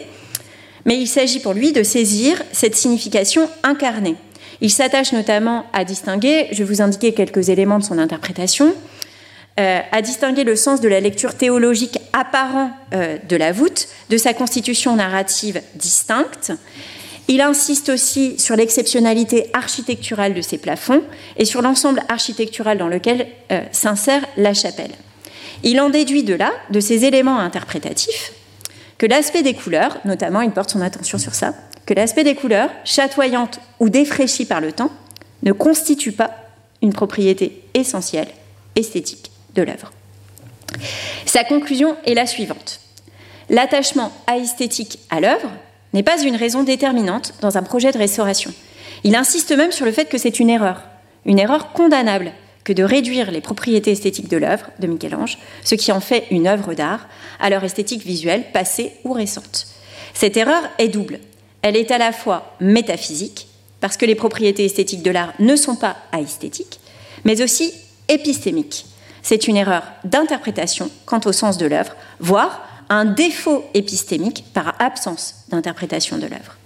mais 0.85 0.98
il 0.98 1.07
s'agit 1.07 1.40
pour 1.40 1.53
lui 1.53 1.72
de 1.72 1.83
saisir 1.83 2.42
cette 2.53 2.75
signification 2.75 3.48
incarnée. 3.62 4.16
Il 4.62 4.70
s'attache 4.70 5.12
notamment 5.12 5.66
à 5.75 5.85
distinguer, 5.85 6.48
je 6.53 6.62
vais 6.62 6.64
vous 6.64 6.81
indiquer 6.81 7.12
quelques 7.12 7.51
éléments 7.51 7.79
de 7.79 7.85
son 7.85 7.98
interprétation, 7.98 8.75
euh, 9.61 9.81
à 9.90 10.01
distinguer 10.01 10.44
le 10.44 10.57
sens 10.57 10.81
de 10.81 10.88
la 10.88 11.01
lecture 11.01 11.35
théologique 11.35 11.98
apparent 12.14 12.70
euh, 12.94 13.18
de 13.29 13.37
la 13.37 13.53
voûte 13.53 13.88
de 14.09 14.16
sa 14.16 14.33
constitution 14.33 14.96
narrative 14.96 15.61
distincte 15.75 16.53
il 17.29 17.40
insiste 17.40 17.88
aussi 17.88 18.38
sur 18.38 18.57
l'exceptionnalité 18.57 19.48
architecturale 19.53 20.35
de 20.35 20.42
ces 20.42 20.59
plafonds 20.59 21.03
et 21.37 21.44
sur 21.44 21.62
l'ensemble 21.62 22.03
architectural 22.09 22.79
dans 22.79 22.88
lequel 22.88 23.29
euh, 23.51 23.62
s'insère 23.70 24.25
la 24.37 24.55
chapelle. 24.55 24.90
Il 25.62 25.81
en 25.81 25.88
déduit 25.88 26.25
de 26.25 26.35
là, 26.35 26.51
de 26.70 26.81
ces 26.81 27.05
éléments 27.05 27.38
interprétatifs, 27.38 28.33
que 28.98 29.07
l'aspect 29.07 29.42
des 29.42 29.55
couleurs, 29.55 29.98
notamment 30.05 30.40
il 30.40 30.51
porte 30.51 30.70
son 30.70 30.81
attention 30.81 31.18
sur 31.18 31.35
ça, 31.35 31.55
que 31.87 31.95
l'aspect 31.95 32.25
des 32.25 32.35
couleurs, 32.35 32.71
chatoyantes 32.85 33.61
ou 33.81 33.88
défraîchies 33.88 34.47
par 34.47 34.61
le 34.61 34.73
temps, 34.73 34.90
ne 35.42 35.53
constitue 35.53 36.12
pas 36.12 36.31
une 36.81 36.92
propriété 36.92 37.62
essentielle, 37.75 38.29
esthétique 38.77 39.31
de 39.55 39.62
l'œuvre. 39.62 39.92
Sa 41.27 41.45
conclusion 41.45 41.97
est 42.05 42.14
la 42.14 42.27
suivante. 42.27 42.81
L'attachement 43.51 44.12
aesthétique 44.27 44.99
à 45.11 45.21
l'œuvre 45.21 45.51
n'est 45.92 46.03
pas 46.03 46.23
une 46.23 46.37
raison 46.37 46.62
déterminante 46.62 47.35
dans 47.40 47.59
un 47.59 47.62
projet 47.62 47.92
de 47.92 47.99
restauration. 47.99 48.53
Il 49.05 49.14
insiste 49.14 49.53
même 49.53 49.73
sur 49.73 49.85
le 49.85 49.92
fait 49.92 50.09
que 50.09 50.18
c'est 50.18 50.40
une 50.40 50.51
erreur, 50.51 50.83
une 51.27 51.38
erreur 51.38 51.73
condamnable 51.73 52.33
que 52.64 52.73
de 52.73 52.85
réduire 52.85 53.31
les 53.31 53.40
propriétés 53.40 53.90
esthétiques 53.90 54.29
de 54.29 54.37
l'œuvre 54.37 54.71
de 54.79 54.87
Michel-Ange, 54.87 55.38
ce 55.64 55.75
qui 55.75 55.90
en 55.90 56.01
fait 56.01 56.27
une 56.31 56.47
œuvre 56.47 56.75
d'art, 56.75 57.09
à 57.40 57.51
leur 57.51 57.64
esthétique 57.64 58.05
visuelle 58.05 58.45
passée 58.53 58.92
ou 59.05 59.12
récente. 59.12 59.66
Cette 60.14 60.37
erreur 60.37 60.62
est 60.79 60.88
double. 60.88 61.18
Elle 61.62 61.77
est 61.77 61.90
à 61.90 61.98
la 61.98 62.12
fois 62.12 62.55
métaphysique, 62.61 63.48
parce 63.81 63.96
que 63.96 64.07
les 64.07 64.14
propriétés 64.14 64.64
esthétiques 64.64 65.03
de 65.03 65.11
l'art 65.11 65.33
ne 65.38 65.57
sont 65.57 65.77
pas 65.77 65.96
aesthétiques, 66.12 66.81
mais 67.25 67.42
aussi 67.42 67.72
épistémique. 68.09 68.87
C'est 69.22 69.48
une 69.48 69.57
erreur 69.57 69.85
d'interprétation 70.05 70.90
quant 71.07 71.20
au 71.25 71.33
sens 71.33 71.59
de 71.59 71.66
l'œuvre, 71.66 71.94
voire 72.18 72.66
un 72.88 73.05
défaut 73.05 73.64
épistémique 73.75 74.44
par 74.53 74.75
absence 74.81 75.44
d'interprétation 75.48 76.18
de 76.18 76.27
l'œuvre. 76.27 76.57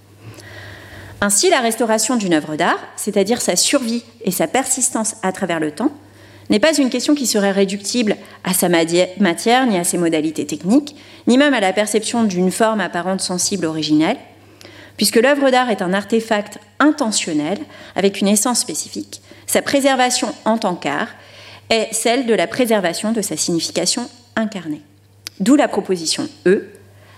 Ainsi, 1.21 1.49
la 1.49 1.61
restauration 1.61 2.15
d'une 2.15 2.33
œuvre 2.33 2.55
d'art, 2.55 2.79
c'est-à-dire 2.95 3.41
sa 3.41 3.55
survie 3.55 4.03
et 4.23 4.31
sa 4.31 4.47
persistance 4.47 5.15
à 5.23 5.31
travers 5.31 5.59
le 5.59 5.71
temps, 5.71 5.91
n'est 6.49 6.59
pas 6.59 6.77
une 6.77 6.89
question 6.89 7.15
qui 7.15 7.27
serait 7.27 7.51
réductible 7.51 8.17
à 8.43 8.53
sa 8.53 8.69
matière, 8.69 9.67
ni 9.67 9.77
à 9.77 9.83
ses 9.83 9.97
modalités 9.97 10.45
techniques, 10.45 10.95
ni 11.27 11.37
même 11.37 11.53
à 11.53 11.59
la 11.59 11.73
perception 11.73 12.23
d'une 12.23 12.51
forme 12.51 12.81
apparente 12.81 13.21
sensible 13.21 13.65
originelle, 13.65 14.17
puisque 14.97 15.15
l'œuvre 15.15 15.49
d'art 15.49 15.69
est 15.69 15.81
un 15.81 15.93
artefact 15.93 16.59
intentionnel 16.79 17.59
avec 17.95 18.19
une 18.19 18.27
essence 18.27 18.59
spécifique. 18.59 19.21
Sa 19.45 19.61
préservation 19.61 20.33
en 20.43 20.57
tant 20.57 20.75
qu'art 20.75 21.09
est 21.69 21.93
celle 21.93 22.25
de 22.25 22.33
la 22.33 22.47
préservation 22.47 23.11
de 23.11 23.21
sa 23.21 23.37
signification 23.37 24.09
incarnée. 24.35 24.81
D'où 25.39 25.55
la 25.55 25.67
proposition 25.67 26.27
E. 26.45 26.69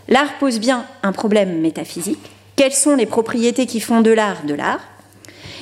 L'art 0.07 0.37
pose 0.39 0.59
bien 0.59 0.85
un 1.03 1.11
problème 1.11 1.59
métaphysique. 1.61 2.19
Quelles 2.55 2.73
sont 2.73 2.95
les 2.95 3.05
propriétés 3.05 3.65
qui 3.65 3.79
font 3.79 4.01
de 4.01 4.11
l'art 4.11 4.43
de 4.43 4.53
l'art? 4.53 4.81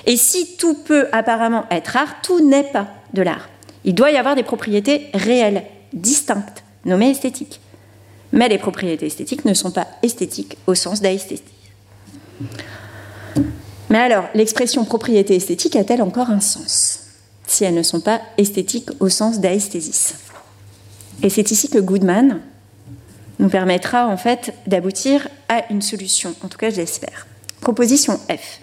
Et 0.06 0.17
si 0.17 0.56
tout 0.58 0.73
peut 0.73 1.08
apparemment 1.12 1.65
être 1.69 1.97
art, 1.97 2.21
tout 2.23 2.39
n'est 2.39 2.63
pas 2.63 2.88
de 3.13 3.21
l'art. 3.21 3.49
Il 3.84 3.93
doit 3.93 4.12
y 4.12 4.17
avoir 4.17 4.36
des 4.36 4.43
propriétés 4.43 5.08
réelles, 5.13 5.63
distinctes, 5.93 6.63
nommées 6.86 7.12
esthétiques. 7.12 7.60
Mais 8.32 8.49
les 8.49 8.58
propriétés 8.58 9.06
esthétiques 9.06 9.45
ne 9.45 9.53
sont 9.53 9.71
pas 9.71 9.88
esthétiques 10.01 10.58
au 10.65 10.75
sens 10.75 11.01
d'aesthétique. 11.01 11.56
Mais 13.89 14.00
alors, 14.00 14.26
l'expression 14.34 14.84
propriété 14.86 15.36
esthétique 15.36 15.76
a-t-elle 15.76 16.02
encore 16.02 16.30
un 16.30 16.41
sens 16.41 17.04
si 17.45 17.63
elles 17.63 17.76
ne 17.76 17.84
sont 17.84 18.02
pas 18.02 18.19
esthétiques 18.38 18.89
au 19.00 19.08
sens 19.08 19.39
d'aesthésis 19.39 20.15
et 21.23 21.30
c'est 21.30 21.52
ici 21.52 21.69
que 21.69 21.80
Goodman 21.80 22.41
nous 23.39 23.50
permettra 23.50 24.08
en 24.08 24.17
fait 24.17 24.54
d'aboutir 24.65 25.28
à 25.50 25.71
une 25.71 25.82
solution, 25.82 26.34
en 26.43 26.47
tout 26.47 26.58
cas 26.58 26.69
je 26.69 26.78
l'espère. 26.78 27.28
Proposition 27.62 28.17
F. 28.30 28.60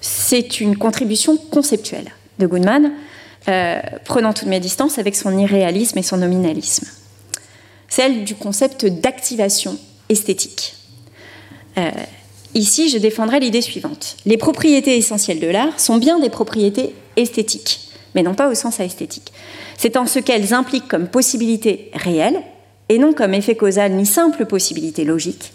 C'est 0.00 0.60
une 0.60 0.76
contribution 0.76 1.36
conceptuelle 1.36 2.10
de 2.38 2.46
Goodman, 2.46 2.92
euh, 3.48 3.80
prenant 4.04 4.32
toutes 4.32 4.48
mes 4.48 4.60
distances 4.60 4.98
avec 4.98 5.16
son 5.16 5.36
irréalisme 5.38 5.98
et 5.98 6.02
son 6.02 6.18
nominalisme. 6.18 6.86
Celle 7.88 8.24
du 8.24 8.34
concept 8.34 8.84
d'activation 8.84 9.78
esthétique. 10.08 10.74
Euh, 11.78 11.90
ici, 12.54 12.88
je 12.88 12.98
défendrai 12.98 13.40
l'idée 13.40 13.62
suivante. 13.62 14.16
Les 14.26 14.36
propriétés 14.36 14.96
essentielles 14.96 15.40
de 15.40 15.48
l'art 15.48 15.78
sont 15.78 15.98
bien 15.98 16.18
des 16.18 16.30
propriétés 16.30 16.94
esthétiques, 17.16 17.90
mais 18.14 18.22
non 18.22 18.34
pas 18.34 18.48
au 18.48 18.54
sens 18.54 18.80
esthétique. 18.80 19.32
C'est 19.76 19.96
en 19.96 20.06
ce 20.06 20.18
qu'elles 20.18 20.54
impliquent 20.54 20.88
comme 20.88 21.08
possibilité 21.08 21.90
réelle, 21.94 22.40
et 22.88 22.98
non 22.98 23.12
comme 23.12 23.34
effet 23.34 23.56
causal 23.56 23.92
ni 23.92 24.06
simple 24.06 24.46
possibilité 24.46 25.04
logique, 25.04 25.52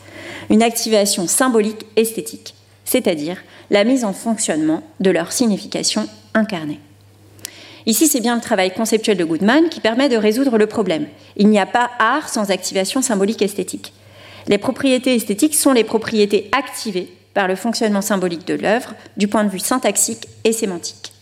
une 0.49 0.63
activation 0.63 1.27
symbolique 1.27 1.85
esthétique, 1.95 2.53
c'est-à-dire 2.85 3.37
la 3.69 3.83
mise 3.83 4.03
en 4.03 4.13
fonctionnement 4.13 4.83
de 4.99 5.11
leur 5.11 5.31
signification 5.31 6.07
incarnée. 6.33 6.79
Ici, 7.85 8.07
c'est 8.07 8.19
bien 8.19 8.35
le 8.35 8.41
travail 8.41 8.73
conceptuel 8.73 9.17
de 9.17 9.23
Goodman 9.23 9.69
qui 9.69 9.79
permet 9.79 10.09
de 10.09 10.17
résoudre 10.17 10.57
le 10.57 10.67
problème. 10.67 11.07
Il 11.35 11.47
n'y 11.47 11.59
a 11.59 11.65
pas 11.65 11.89
art 11.97 12.29
sans 12.29 12.51
activation 12.51 13.01
symbolique 13.01 13.41
esthétique. 13.41 13.93
Les 14.47 14.57
propriétés 14.57 15.15
esthétiques 15.15 15.55
sont 15.55 15.73
les 15.73 15.83
propriétés 15.83 16.49
activées 16.51 17.11
par 17.33 17.47
le 17.47 17.55
fonctionnement 17.55 18.01
symbolique 18.01 18.47
de 18.47 18.55
l'œuvre 18.55 18.93
du 19.17 19.27
point 19.27 19.43
de 19.43 19.49
vue 19.49 19.59
syntaxique 19.59 20.27
et 20.43 20.51
sémantique. 20.51 21.13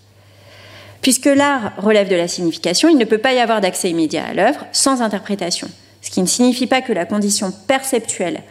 Puisque 1.01 1.25
l'art 1.25 1.73
relève 1.77 2.09
de 2.09 2.15
la 2.15 2.27
signification, 2.27 2.89
il 2.89 2.97
ne 2.97 3.05
peut 3.05 3.19
pas 3.19 3.33
y 3.33 3.39
avoir 3.39 3.61
d'accès 3.61 3.89
immédiat 3.89 4.25
à 4.25 4.33
l'œuvre 4.33 4.65
sans 4.71 5.01
interprétation, 5.01 5.69
ce 6.01 6.09
qui 6.09 6.21
ne 6.21 6.27
signifie 6.27 6.67
pas 6.67 6.81
que 6.81 6.93
la 6.93 7.05
condition 7.05 7.53
perceptuelle 7.67 8.43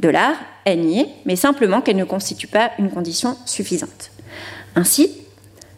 de 0.00 0.08
l'art 0.08 0.36
est 0.64 0.76
niée, 0.76 1.08
mais 1.26 1.36
simplement 1.36 1.80
qu'elle 1.80 1.96
ne 1.96 2.04
constitue 2.04 2.46
pas 2.46 2.70
une 2.78 2.90
condition 2.90 3.36
suffisante. 3.44 4.10
Ainsi, 4.76 5.10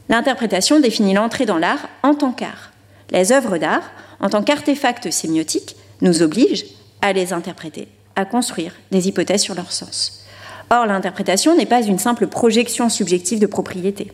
l'interprétation 0.09 0.79
définit 0.79 1.15
l'entrée 1.15 1.47
dans 1.47 1.59
l'art 1.59 1.89
en 2.03 2.15
tant 2.15 2.33
qu'art. 2.33 2.73
Les 3.11 3.33
œuvres 3.33 3.59
d'art, 3.59 3.91
en 4.21 4.29
tant 4.29 4.43
qu'artefacts 4.43 5.11
sémiotiques, 5.11 5.77
nous 6.03 6.23
obligent 6.23 6.67
à 7.01 7.13
les 7.13 7.33
interpréter, 7.33 7.89
à 8.17 8.25
construire 8.25 8.75
des 8.91 9.09
hypothèses 9.09 9.43
sur 9.43 9.55
leur 9.55 9.73
sens. 9.73 10.25
Or, 10.71 10.87
l'interprétation 10.87 11.57
n'est 11.57 11.67
pas 11.67 11.83
une 11.83 11.99
simple 11.99 12.27
projection 12.27 12.89
subjective 12.89 13.39
de 13.39 13.47
propriété. 13.47 14.11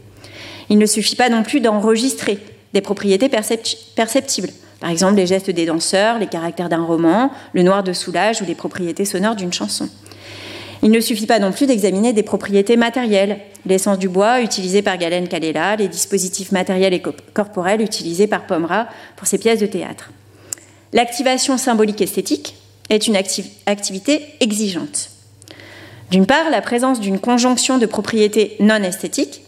Il 0.71 0.79
ne 0.79 0.87
suffit 0.87 1.17
pas 1.17 1.29
non 1.29 1.43
plus 1.43 1.61
d'enregistrer 1.61 2.39
des 2.75 2.81
propriétés 2.81 3.29
perceptibles. 3.29 4.51
Par 4.81 4.91
exemple, 4.91 5.15
les 5.15 5.27
gestes 5.27 5.51
des 5.51 5.67
danseurs, 5.67 6.19
les 6.19 6.27
caractères 6.27 6.69
d'un 6.69 6.83
roman, 6.83 7.31
le 7.53 7.63
noir 7.63 7.83
de 7.83 7.93
soulage 7.93 8.43
ou 8.43 8.45
les 8.45 8.55
propriétés 8.55 9.05
sonores 9.05 9.37
d'une 9.37 9.53
chanson. 9.53 9.89
Il 10.83 10.91
ne 10.91 11.01
suffit 11.01 11.27
pas 11.27 11.41
non 11.41 11.51
plus 11.51 11.67
d'examiner 11.67 12.13
des 12.13 12.23
propriétés 12.23 12.77
matérielles, 12.77 13.41
l'essence 13.67 13.99
du 13.99 14.09
bois 14.09 14.41
utilisée 14.41 14.83
par 14.83 14.97
Galen 14.97 15.27
Kallela, 15.27 15.77
les 15.77 15.89
dispositifs 15.89 16.53
matériels 16.53 16.95
et 16.95 17.03
corporels 17.35 17.83
utilisés 17.83 18.29
par 18.29 18.47
Pomera 18.47 18.87
pour 19.17 19.27
ses 19.27 19.39
pièces 19.39 19.59
de 19.59 19.67
théâtre. 19.67 20.11
L'activation 20.93 21.59
symbolique 21.59 22.01
esthétique 22.01 22.55
est 22.91 23.07
une 23.07 23.17
activité 23.17 24.27
exigeante. 24.41 25.11
D'une 26.11 26.27
part, 26.27 26.51
la 26.51 26.63
présence 26.63 27.01
d'une 27.01 27.19
conjonction 27.19 27.79
de 27.79 27.87
propriétés 27.87 28.57
non 28.61 28.83
esthétiques 28.83 29.43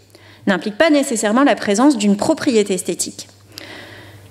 n'implique 0.47 0.77
pas 0.77 0.91
nécessairement 0.91 1.45
la 1.45 1.55
présence 1.55 1.97
d'une 1.97 2.17
propriété 2.17 2.75
esthétique. 2.75 3.29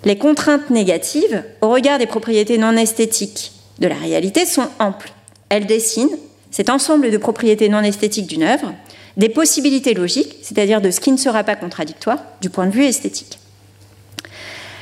Les 0.06 0.18
contraintes 0.18 0.70
négatives, 0.70 1.44
au 1.62 1.70
regard 1.70 1.98
des 1.98 2.06
propriétés 2.06 2.58
non 2.58 2.78
esthétiques 2.78 3.52
de 3.80 3.88
la 3.88 3.96
réalité, 3.96 4.46
sont 4.46 4.68
amples. 4.80 5.12
Elles 5.50 5.66
dessinent 5.66 6.18
cet 6.52 6.70
ensemble 6.70 7.12
de 7.12 7.18
propriétés 7.18 7.70
non 7.70 7.82
esthétiques 7.82 8.28
d'une 8.28 8.44
œuvre, 8.44 8.74
des 9.18 9.30
possibilités 9.30 9.94
logiques, 9.94 10.38
c'est-à-dire 10.42 10.82
de 10.82 10.92
ce 10.92 11.00
qui 11.00 11.12
ne 11.12 11.18
sera 11.18 11.44
pas 11.44 11.56
contradictoire 11.56 12.20
du 12.42 12.50
point 12.50 12.68
de 12.68 12.72
vue 12.72 12.86
esthétique. 12.86 13.40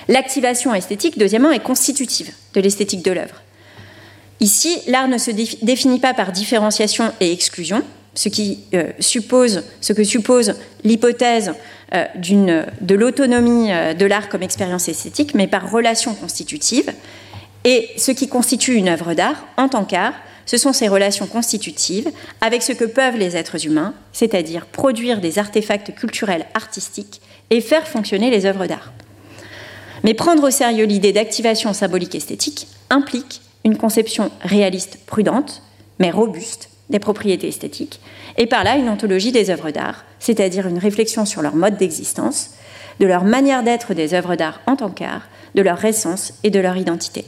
L'activation 0.07 0.73
esthétique, 0.73 1.17
deuxièmement, 1.17 1.51
est 1.51 1.63
constitutive 1.63 2.31
de 2.53 2.61
l'esthétique 2.61 3.03
de 3.03 3.11
l'œuvre. 3.11 3.41
Ici, 4.39 4.79
l'art 4.87 5.07
ne 5.07 5.17
se 5.17 5.31
définit 5.31 5.99
pas 5.99 6.13
par 6.13 6.31
différenciation 6.31 7.11
et 7.19 7.31
exclusion, 7.31 7.83
ce, 8.13 8.29
euh, 8.73 8.91
que 9.95 10.03
suppose 10.03 10.55
l'hypothèse 10.83 11.53
euh, 11.93 12.05
de 12.81 12.95
l'autonomie 12.95 13.71
euh, 13.71 13.93
de 13.93 14.05
l'art 14.05 14.29
comme 14.29 14.43
expérience 14.43 14.89
esthétique, 14.89 15.33
mais 15.33 15.47
par 15.47 15.71
relation 15.71 16.13
constitutive. 16.13 16.91
Et 17.63 17.89
ce 17.97 18.11
qui 18.11 18.27
constitue 18.27 18.75
une 18.75 18.89
œuvre 18.89 19.13
d'art 19.13 19.45
en 19.57 19.69
tant 19.69 19.85
qu'art, 19.85 20.13
ce 20.45 20.57
sont 20.57 20.71
ces 20.71 20.87
relations 20.87 21.27
constitutives 21.27 22.09
avec 22.39 22.63
ce 22.63 22.71
que 22.71 22.85
peuvent 22.85 23.17
les 23.17 23.35
êtres 23.35 23.65
humains, 23.65 23.93
c'est-à-dire 24.13 24.65
produire 24.65 25.19
des 25.19 25.39
artefacts 25.39 25.93
culturels 25.93 26.45
artistiques 26.53 27.21
et 27.49 27.59
faire 27.59 27.87
fonctionner 27.87 28.29
les 28.29 28.45
œuvres 28.45 28.67
d'art. 28.67 28.93
Mais 30.03 30.13
prendre 30.13 30.47
au 30.47 30.51
sérieux 30.51 30.85
l'idée 30.85 31.11
d'activation 31.11 31.73
symbolique 31.73 32.15
esthétique 32.15 32.67
implique 32.89 33.41
une 33.67 33.77
conception 33.77 34.31
réaliste 34.41 34.99
prudente, 35.05 35.61
mais 35.99 36.09
robuste, 36.09 36.69
des 36.89 36.99
propriétés 36.99 37.49
esthétiques, 37.49 37.99
et 38.37 38.45
par 38.45 38.63
là 38.63 38.77
une 38.77 38.87
ontologie 38.87 39.33
des 39.33 39.49
œuvres 39.49 39.71
d'art, 39.71 40.05
c'est-à-dire 40.19 40.67
une 40.67 40.77
réflexion 40.77 41.25
sur 41.25 41.41
leur 41.41 41.53
mode 41.53 41.75
d'existence, 41.75 42.51
de 43.01 43.05
leur 43.05 43.25
manière 43.25 43.63
d'être 43.63 43.93
des 43.93 44.13
œuvres 44.13 44.35
d'art 44.35 44.61
en 44.67 44.77
tant 44.77 44.89
qu'art, 44.89 45.27
de 45.53 45.61
leur 45.61 45.83
essence 45.83 46.35
et 46.43 46.49
de 46.49 46.59
leur 46.59 46.77
identité. 46.77 47.25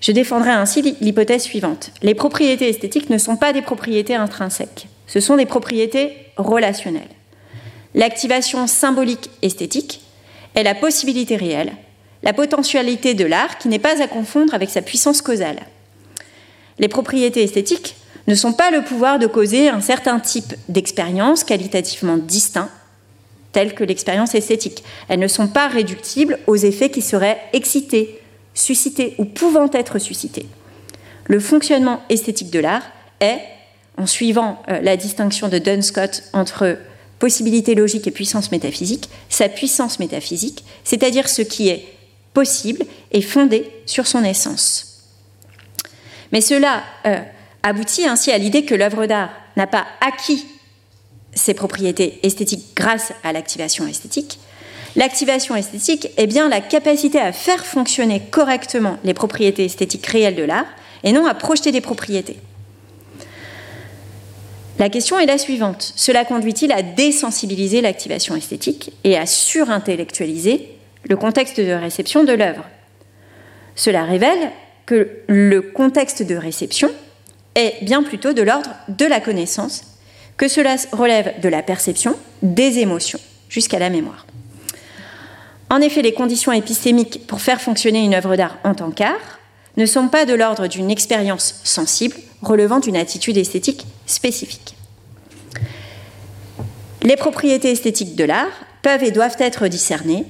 Je 0.00 0.12
défendrai 0.12 0.50
ainsi 0.50 0.96
l'hypothèse 1.02 1.42
suivante. 1.42 1.90
Les 2.00 2.14
propriétés 2.14 2.70
esthétiques 2.70 3.10
ne 3.10 3.18
sont 3.18 3.36
pas 3.36 3.52
des 3.52 3.60
propriétés 3.60 4.14
intrinsèques, 4.14 4.88
ce 5.06 5.20
sont 5.20 5.36
des 5.36 5.44
propriétés 5.44 6.12
relationnelles. 6.38 7.02
L'activation 7.94 8.66
symbolique 8.66 9.28
esthétique 9.42 10.00
est 10.54 10.62
la 10.62 10.74
possibilité 10.74 11.36
réelle, 11.36 11.74
la 12.22 12.32
potentialité 12.32 13.14
de 13.14 13.24
l'art 13.24 13.58
qui 13.58 13.68
n'est 13.68 13.78
pas 13.78 14.02
à 14.02 14.08
confondre 14.08 14.54
avec 14.54 14.70
sa 14.70 14.82
puissance 14.82 15.22
causale. 15.22 15.60
Les 16.78 16.88
propriétés 16.88 17.42
esthétiques 17.42 17.96
ne 18.26 18.34
sont 18.34 18.52
pas 18.52 18.70
le 18.70 18.82
pouvoir 18.82 19.18
de 19.18 19.26
causer 19.26 19.68
un 19.68 19.80
certain 19.80 20.20
type 20.20 20.54
d'expérience 20.68 21.44
qualitativement 21.44 22.16
distinct, 22.16 22.70
telle 23.52 23.74
que 23.74 23.84
l'expérience 23.84 24.34
esthétique. 24.34 24.84
Elles 25.08 25.18
ne 25.18 25.28
sont 25.28 25.48
pas 25.48 25.68
réductibles 25.68 26.38
aux 26.46 26.56
effets 26.56 26.90
qui 26.90 27.02
seraient 27.02 27.40
excités, 27.52 28.20
suscités 28.54 29.14
ou 29.18 29.24
pouvant 29.24 29.70
être 29.72 29.98
suscités. 29.98 30.46
Le 31.26 31.40
fonctionnement 31.40 32.02
esthétique 32.08 32.50
de 32.50 32.60
l'art 32.60 32.84
est, 33.20 33.40
en 33.96 34.06
suivant 34.06 34.62
euh, 34.68 34.80
la 34.80 34.96
distinction 34.96 35.48
de 35.48 35.58
Duns 35.58 35.82
Scott 35.82 36.24
entre 36.32 36.78
possibilité 37.18 37.74
logique 37.74 38.06
et 38.06 38.10
puissance 38.10 38.50
métaphysique, 38.50 39.10
sa 39.28 39.48
puissance 39.48 39.98
métaphysique, 39.98 40.64
c'est-à-dire 40.84 41.28
ce 41.28 41.42
qui 41.42 41.68
est 41.68 41.84
possible 42.34 42.84
et 43.12 43.22
fondé 43.22 43.70
sur 43.86 44.06
son 44.06 44.24
essence. 44.24 44.86
Mais 46.32 46.40
cela 46.40 46.82
euh, 47.06 47.20
aboutit 47.62 48.06
ainsi 48.06 48.30
à 48.30 48.38
l'idée 48.38 48.64
que 48.64 48.74
l'œuvre 48.74 49.06
d'art 49.06 49.30
n'a 49.56 49.66
pas 49.66 49.86
acquis 50.00 50.46
ses 51.34 51.54
propriétés 51.54 52.18
esthétiques 52.22 52.74
grâce 52.74 53.12
à 53.24 53.32
l'activation 53.32 53.86
esthétique. 53.86 54.38
L'activation 54.96 55.54
esthétique 55.54 56.08
est 56.16 56.26
bien 56.26 56.48
la 56.48 56.60
capacité 56.60 57.20
à 57.20 57.32
faire 57.32 57.64
fonctionner 57.64 58.20
correctement 58.30 58.96
les 59.04 59.14
propriétés 59.14 59.64
esthétiques 59.64 60.06
réelles 60.06 60.34
de 60.34 60.42
l'art 60.42 60.66
et 61.04 61.12
non 61.12 61.26
à 61.26 61.34
projeter 61.34 61.72
des 61.72 61.80
propriétés. 61.80 62.38
La 64.78 64.88
question 64.88 65.18
est 65.18 65.26
la 65.26 65.38
suivante. 65.38 65.92
Cela 65.94 66.24
conduit-il 66.24 66.72
à 66.72 66.82
désensibiliser 66.82 67.82
l'activation 67.82 68.34
esthétique 68.34 68.92
et 69.04 69.16
à 69.16 69.26
surintellectualiser 69.26 70.79
le 71.08 71.16
contexte 71.16 71.60
de 71.60 71.72
réception 71.72 72.24
de 72.24 72.32
l'œuvre 72.32 72.64
Cela 73.74 74.04
révèle 74.04 74.50
que 74.86 75.08
le 75.28 75.60
contexte 75.62 76.22
de 76.22 76.34
réception 76.34 76.90
est 77.54 77.84
bien 77.84 78.02
plutôt 78.02 78.32
de 78.32 78.42
l'ordre 78.42 78.70
de 78.88 79.06
la 79.06 79.20
connaissance, 79.20 79.82
que 80.36 80.48
cela 80.48 80.76
relève 80.92 81.40
de 81.40 81.48
la 81.48 81.62
perception, 81.62 82.16
des 82.42 82.78
émotions, 82.78 83.20
jusqu'à 83.48 83.78
la 83.78 83.90
mémoire. 83.90 84.26
En 85.70 85.80
effet, 85.80 86.02
les 86.02 86.12
conditions 86.12 86.52
épistémiques 86.52 87.26
pour 87.26 87.40
faire 87.40 87.60
fonctionner 87.60 88.04
une 88.04 88.14
œuvre 88.14 88.36
d'art 88.36 88.58
en 88.64 88.74
tant 88.74 88.90
qu'art 88.90 89.38
ne 89.76 89.86
sont 89.86 90.08
pas 90.08 90.26
de 90.26 90.34
l'ordre 90.34 90.66
d'une 90.66 90.90
expérience 90.90 91.60
sensible 91.62 92.16
relevant 92.42 92.80
d'une 92.80 92.96
attitude 92.96 93.36
esthétique 93.36 93.86
spécifique. 94.06 94.74
Les 97.02 97.16
propriétés 97.16 97.70
esthétiques 97.70 98.16
de 98.16 98.24
l'art 98.24 98.64
peuvent 98.82 99.04
et 99.04 99.10
doivent 99.10 99.36
être 99.38 99.68
discernées, 99.68 100.24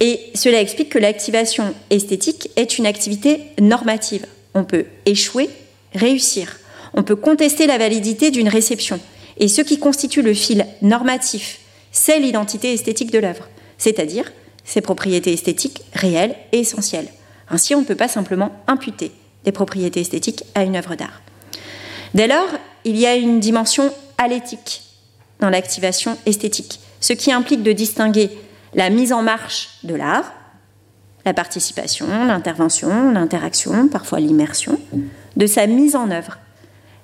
et 0.00 0.20
cela 0.34 0.60
explique 0.60 0.90
que 0.90 0.98
l'activation 0.98 1.74
esthétique 1.90 2.50
est 2.56 2.78
une 2.78 2.86
activité 2.86 3.40
normative. 3.60 4.26
On 4.54 4.64
peut 4.64 4.86
échouer, 5.06 5.50
réussir, 5.94 6.58
on 6.94 7.02
peut 7.02 7.16
contester 7.16 7.66
la 7.66 7.78
validité 7.78 8.30
d'une 8.30 8.48
réception, 8.48 9.00
et 9.38 9.48
ce 9.48 9.62
qui 9.62 9.78
constitue 9.78 10.22
le 10.22 10.34
fil 10.34 10.66
normatif, 10.82 11.60
c'est 11.92 12.18
l'identité 12.18 12.72
esthétique 12.72 13.12
de 13.12 13.18
l'œuvre, 13.18 13.48
c'est-à-dire 13.78 14.32
ses 14.64 14.80
propriétés 14.80 15.32
esthétiques 15.32 15.82
réelles 15.94 16.34
et 16.52 16.60
essentielles. 16.60 17.08
Ainsi, 17.50 17.74
on 17.74 17.80
ne 17.80 17.86
peut 17.86 17.94
pas 17.94 18.08
simplement 18.08 18.52
imputer 18.66 19.12
des 19.44 19.52
propriétés 19.52 20.00
esthétiques 20.00 20.44
à 20.54 20.64
une 20.64 20.76
œuvre 20.76 20.94
d'art. 20.94 21.22
Dès 22.14 22.26
lors, 22.26 22.48
il 22.84 22.96
y 22.96 23.06
a 23.06 23.16
une 23.16 23.40
dimension 23.40 23.92
alétique 24.18 24.82
dans 25.40 25.50
l'activation 25.50 26.18
esthétique, 26.26 26.80
ce 27.00 27.12
qui 27.12 27.32
implique 27.32 27.62
de 27.62 27.72
distinguer 27.72 28.30
la 28.74 28.90
mise 28.90 29.12
en 29.12 29.22
marche 29.22 29.78
de 29.84 29.94
l'art, 29.94 30.32
la 31.24 31.34
participation, 31.34 32.06
l'intervention, 32.26 33.10
l'interaction, 33.12 33.88
parfois 33.88 34.20
l'immersion, 34.20 34.78
de 35.36 35.46
sa 35.46 35.66
mise 35.66 35.96
en 35.96 36.10
œuvre, 36.10 36.38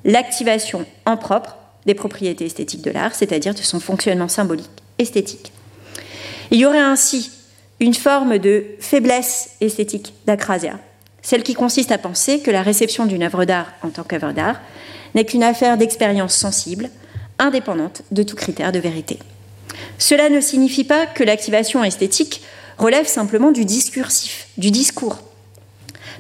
l'activation 0.05 0.87
en 1.07 1.16
propre 1.16 1.57
des 1.87 1.94
propriétés 1.94 2.46
esthétiques 2.46 2.83
de 2.83 2.90
l'art, 2.90 3.14
c'est-à-dire 3.14 3.55
de 3.55 3.61
son 3.61 3.81
fonctionnement 3.81 4.29
symbolique 4.29 4.70
esthétique. 4.98 5.53
Il 6.50 6.59
y 6.59 6.66
aurait 6.66 6.79
ainsi 6.79 7.31
une 7.81 7.94
forme 7.94 8.38
de 8.38 8.64
faiblesse 8.81 9.50
esthétique 9.61 10.14
d'acrasia, 10.27 10.79
celle 11.22 11.42
qui 11.42 11.55
consiste 11.55 11.90
à 11.92 11.98
penser 11.98 12.40
que 12.40 12.50
la 12.50 12.62
réception 12.62 13.07
d'une 13.07 13.22
œuvre 13.22 13.44
d'art 13.44 13.72
en 13.83 13.88
tant 13.88 14.05
qu'œuvre 14.05 14.33
d'art 14.33 14.61
n'est 15.14 15.24
qu'une 15.24 15.42
affaire 15.42 15.77
d'expérience 15.77 16.35
sensible, 16.35 16.90
indépendante 17.38 18.03
de 18.11 18.22
tout 18.22 18.37
critère 18.37 18.72
de 18.72 18.79
vérité. 18.79 19.18
Cela 19.98 20.29
ne 20.29 20.40
signifie 20.40 20.85
pas 20.85 21.07
que 21.07 21.24
l'activation 21.24 21.85
esthétique 21.85 22.42
relève 22.79 23.07
simplement 23.07 23.53
du 23.53 23.64
discursif, 23.64 24.48
du 24.59 24.70
discours, 24.70 25.18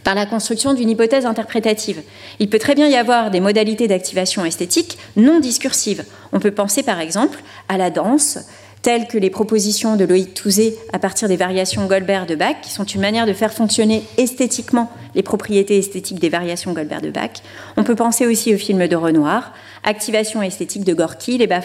par 0.04 0.14
la 0.14 0.26
construction 0.26 0.74
d'une 0.74 0.90
hypothèse 0.90 1.26
interprétative. 1.26 2.02
Il 2.38 2.48
peut 2.48 2.58
très 2.58 2.74
bien 2.74 2.88
y 2.88 2.96
avoir 2.96 3.30
des 3.30 3.40
modalités 3.40 3.88
d'activation 3.88 4.44
esthétique 4.44 4.98
non 5.16 5.40
discursives. 5.40 6.04
On 6.32 6.40
peut 6.40 6.50
penser 6.50 6.82
par 6.82 7.00
exemple 7.00 7.42
à 7.68 7.78
la 7.78 7.90
danse, 7.90 8.38
telles 8.82 9.06
que 9.06 9.16
les 9.16 9.30
propositions 9.30 9.96
de 9.96 10.04
Loïc 10.04 10.34
Touzé 10.34 10.76
à 10.92 10.98
partir 10.98 11.26
des 11.26 11.38
variations 11.38 11.86
Goldberg 11.86 12.28
de 12.28 12.34
Bach, 12.34 12.56
qui 12.62 12.70
sont 12.70 12.84
une 12.84 13.00
manière 13.00 13.24
de 13.24 13.32
faire 13.32 13.54
fonctionner 13.54 14.04
esthétiquement 14.18 14.90
les 15.14 15.22
propriétés 15.22 15.78
esthétiques 15.78 16.20
des 16.20 16.28
variations 16.28 16.74
Goldberg 16.74 17.02
de 17.02 17.10
Bach. 17.10 17.30
On 17.78 17.82
peut 17.82 17.94
penser 17.94 18.26
aussi 18.26 18.54
au 18.54 18.58
film 18.58 18.86
de 18.86 18.94
Renoir, 18.94 19.54
Activation 19.84 20.42
esthétique 20.42 20.84
de 20.84 20.92
Gorky, 20.92 21.38
Les 21.38 21.46
bas 21.46 21.62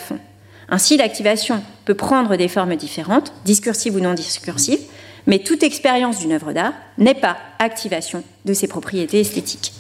Ainsi, 0.70 0.98
l'activation 0.98 1.64
peut 1.86 1.96
prendre 1.96 2.36
des 2.36 2.48
formes 2.48 2.76
différentes, 2.76 3.34
discursives 3.46 3.96
ou 3.96 4.00
non 4.00 4.14
discursives, 4.14 4.82
mais 5.26 5.40
toute 5.40 5.64
expérience 5.64 6.20
d'une 6.20 6.32
œuvre 6.32 6.54
d'art 6.54 6.74
n'est 6.98 7.16
pas 7.16 7.38
activation 7.60 8.24
de 8.46 8.54
ses 8.54 8.68
propriétés 8.68 9.20
esthétiques. 9.20 9.74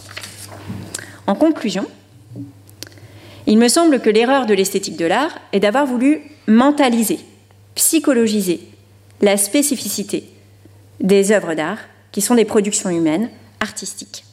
En 1.28 1.36
conclusion, 1.36 1.86
il 3.48 3.58
me 3.58 3.68
semble 3.68 4.00
que 4.00 4.10
l'erreur 4.10 4.46
de 4.46 4.54
l'esthétique 4.54 4.98
de 4.98 5.06
l'art 5.06 5.40
est 5.54 5.60
d'avoir 5.60 5.86
voulu 5.86 6.22
mentaliser 6.48 7.20
psychologiser 7.76 8.60
la 9.22 9.38
spécificité 9.38 10.30
des 11.00 11.32
œuvres 11.32 11.54
d'art 11.54 11.80
qui 12.12 12.22
sont 12.22 12.36
des 12.36 12.46
productions 12.46 12.90
humaines, 12.90 13.30
artistiques. 13.62 14.26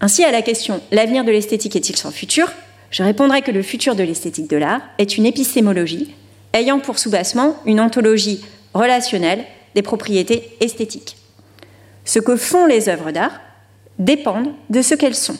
Ainsi, 0.00 0.24
à 0.24 0.32
la 0.32 0.42
question 0.42 0.80
L'avenir 0.90 1.24
de 1.24 1.30
l'esthétique 1.30 1.76
est-il 1.76 1.96
sans 1.96 2.10
futur? 2.10 2.50
Je 2.90 3.02
répondrai 3.02 3.42
que 3.42 3.50
le 3.50 3.62
futur 3.62 3.94
de 3.94 4.02
l'esthétique 4.02 4.50
de 4.50 4.56
l'art 4.56 4.82
est 4.98 5.16
une 5.16 5.26
épistémologie 5.26 6.14
ayant 6.52 6.80
pour 6.80 6.98
sous-bassement 6.98 7.56
une 7.64 7.80
ontologie 7.80 8.44
relationnelle 8.74 9.44
des 9.74 9.82
propriétés 9.82 10.56
esthétiques. 10.60 11.16
Ce 12.04 12.18
que 12.18 12.36
font 12.36 12.66
les 12.66 12.88
œuvres 12.88 13.12
d'art 13.12 13.40
dépend 13.98 14.42
de 14.70 14.82
ce 14.82 14.94
qu'elles 14.94 15.14
sont, 15.14 15.36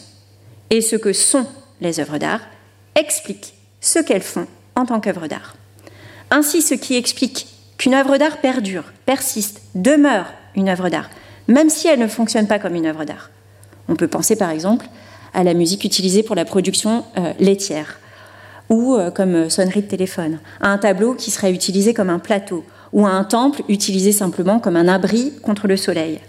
et 0.70 0.80
ce 0.80 0.96
que 0.96 1.12
sont 1.12 1.46
les 1.80 1.98
œuvres 1.98 2.18
d'art 2.18 2.42
explique 2.94 3.54
ce 3.80 3.98
qu'elles 3.98 4.22
font 4.22 4.46
en 4.76 4.86
tant 4.86 5.00
qu'œuvre 5.00 5.26
d'art. 5.26 5.56
Ainsi, 6.30 6.62
ce 6.62 6.74
qui 6.74 6.96
explique 6.96 7.48
qu'une 7.76 7.94
œuvre 7.94 8.18
d'art 8.18 8.38
perdure, 8.38 8.84
persiste, 9.06 9.62
demeure 9.74 10.32
une 10.54 10.68
œuvre 10.68 10.88
d'art, 10.88 11.10
même 11.48 11.70
si 11.70 11.88
elle 11.88 11.98
ne 11.98 12.06
fonctionne 12.06 12.46
pas 12.46 12.58
comme 12.58 12.74
une 12.76 12.86
œuvre 12.86 13.04
d'art. 13.04 13.30
On 13.88 13.96
peut 13.96 14.06
penser 14.06 14.36
par 14.36 14.50
exemple 14.50 14.86
à 15.34 15.44
la 15.44 15.54
musique 15.54 15.84
utilisée 15.84 16.22
pour 16.22 16.36
la 16.36 16.44
production 16.44 17.04
euh, 17.18 17.32
laitière, 17.38 17.98
ou 18.68 18.94
euh, 18.94 19.10
comme 19.10 19.50
sonnerie 19.50 19.82
de 19.82 19.88
téléphone, 19.88 20.38
à 20.60 20.68
un 20.68 20.78
tableau 20.78 21.14
qui 21.14 21.30
serait 21.30 21.52
utilisé 21.52 21.94
comme 21.94 22.10
un 22.10 22.18
plateau, 22.18 22.64
ou 22.92 23.06
à 23.06 23.10
un 23.10 23.24
temple 23.24 23.62
utilisé 23.68 24.12
simplement 24.12 24.58
comme 24.58 24.76
un 24.76 24.88
abri 24.88 25.32
contre 25.42 25.68
le 25.68 25.76
soleil. 25.76 26.20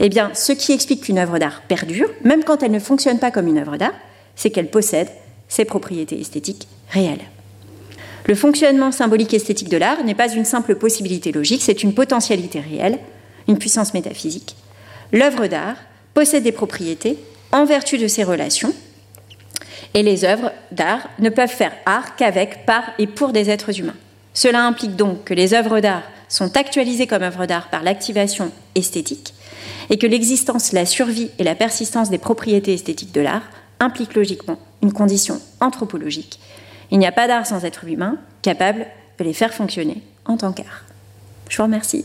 Eh 0.00 0.08
bien, 0.08 0.30
ce 0.34 0.52
qui 0.52 0.72
explique 0.72 1.02
qu'une 1.02 1.18
œuvre 1.18 1.38
d'art 1.38 1.62
perdure, 1.68 2.08
même 2.24 2.44
quand 2.44 2.62
elle 2.62 2.72
ne 2.72 2.78
fonctionne 2.78 3.18
pas 3.18 3.30
comme 3.30 3.46
une 3.46 3.58
œuvre 3.58 3.76
d'art, 3.76 3.94
c'est 4.34 4.50
qu'elle 4.50 4.70
possède 4.70 5.08
ses 5.48 5.64
propriétés 5.64 6.20
esthétiques 6.20 6.66
réelles. 6.88 7.20
Le 8.26 8.34
fonctionnement 8.34 8.92
symbolique 8.92 9.34
esthétique 9.34 9.68
de 9.68 9.76
l'art 9.76 10.04
n'est 10.04 10.14
pas 10.14 10.32
une 10.32 10.44
simple 10.44 10.76
possibilité 10.76 11.32
logique, 11.32 11.62
c'est 11.62 11.82
une 11.82 11.94
potentialité 11.94 12.60
réelle, 12.60 12.98
une 13.48 13.58
puissance 13.58 13.94
métaphysique. 13.94 14.56
L'œuvre 15.12 15.46
d'art 15.46 15.76
possède 16.14 16.44
des 16.44 16.52
propriétés 16.52 17.18
en 17.52 17.64
vertu 17.64 17.98
de 17.98 18.08
ses 18.08 18.24
relations, 18.24 18.74
et 19.94 20.02
les 20.02 20.24
œuvres 20.24 20.52
d'art 20.70 21.08
ne 21.18 21.28
peuvent 21.28 21.48
faire 21.48 21.72
art 21.84 22.16
qu'avec, 22.16 22.64
par 22.64 22.82
et 22.98 23.06
pour 23.06 23.32
des 23.32 23.50
êtres 23.50 23.78
humains. 23.78 23.96
Cela 24.34 24.64
implique 24.64 24.96
donc 24.96 25.24
que 25.24 25.34
les 25.34 25.52
œuvres 25.52 25.80
d'art 25.80 26.04
sont 26.28 26.56
actualisées 26.56 27.06
comme 27.06 27.22
œuvres 27.22 27.44
d'art 27.46 27.68
par 27.68 27.82
l'activation 27.82 28.50
esthétique, 28.74 29.34
et 29.90 29.98
que 29.98 30.06
l'existence, 30.06 30.72
la 30.72 30.86
survie 30.86 31.30
et 31.38 31.44
la 31.44 31.54
persistance 31.54 32.08
des 32.08 32.18
propriétés 32.18 32.72
esthétiques 32.72 33.12
de 33.12 33.20
l'art 33.20 33.42
impliquent 33.80 34.14
logiquement 34.14 34.58
une 34.82 34.92
condition 34.92 35.40
anthropologique. 35.60 36.40
Il 36.90 36.98
n'y 36.98 37.06
a 37.06 37.12
pas 37.12 37.26
d'art 37.26 37.46
sans 37.46 37.64
être 37.64 37.84
humain 37.84 38.16
capable 38.40 38.86
de 39.18 39.24
les 39.24 39.32
faire 39.32 39.52
fonctionner 39.52 40.02
en 40.24 40.36
tant 40.36 40.52
qu'art. 40.52 40.84
Je 41.48 41.56
vous 41.58 41.64
remercie. 41.64 42.04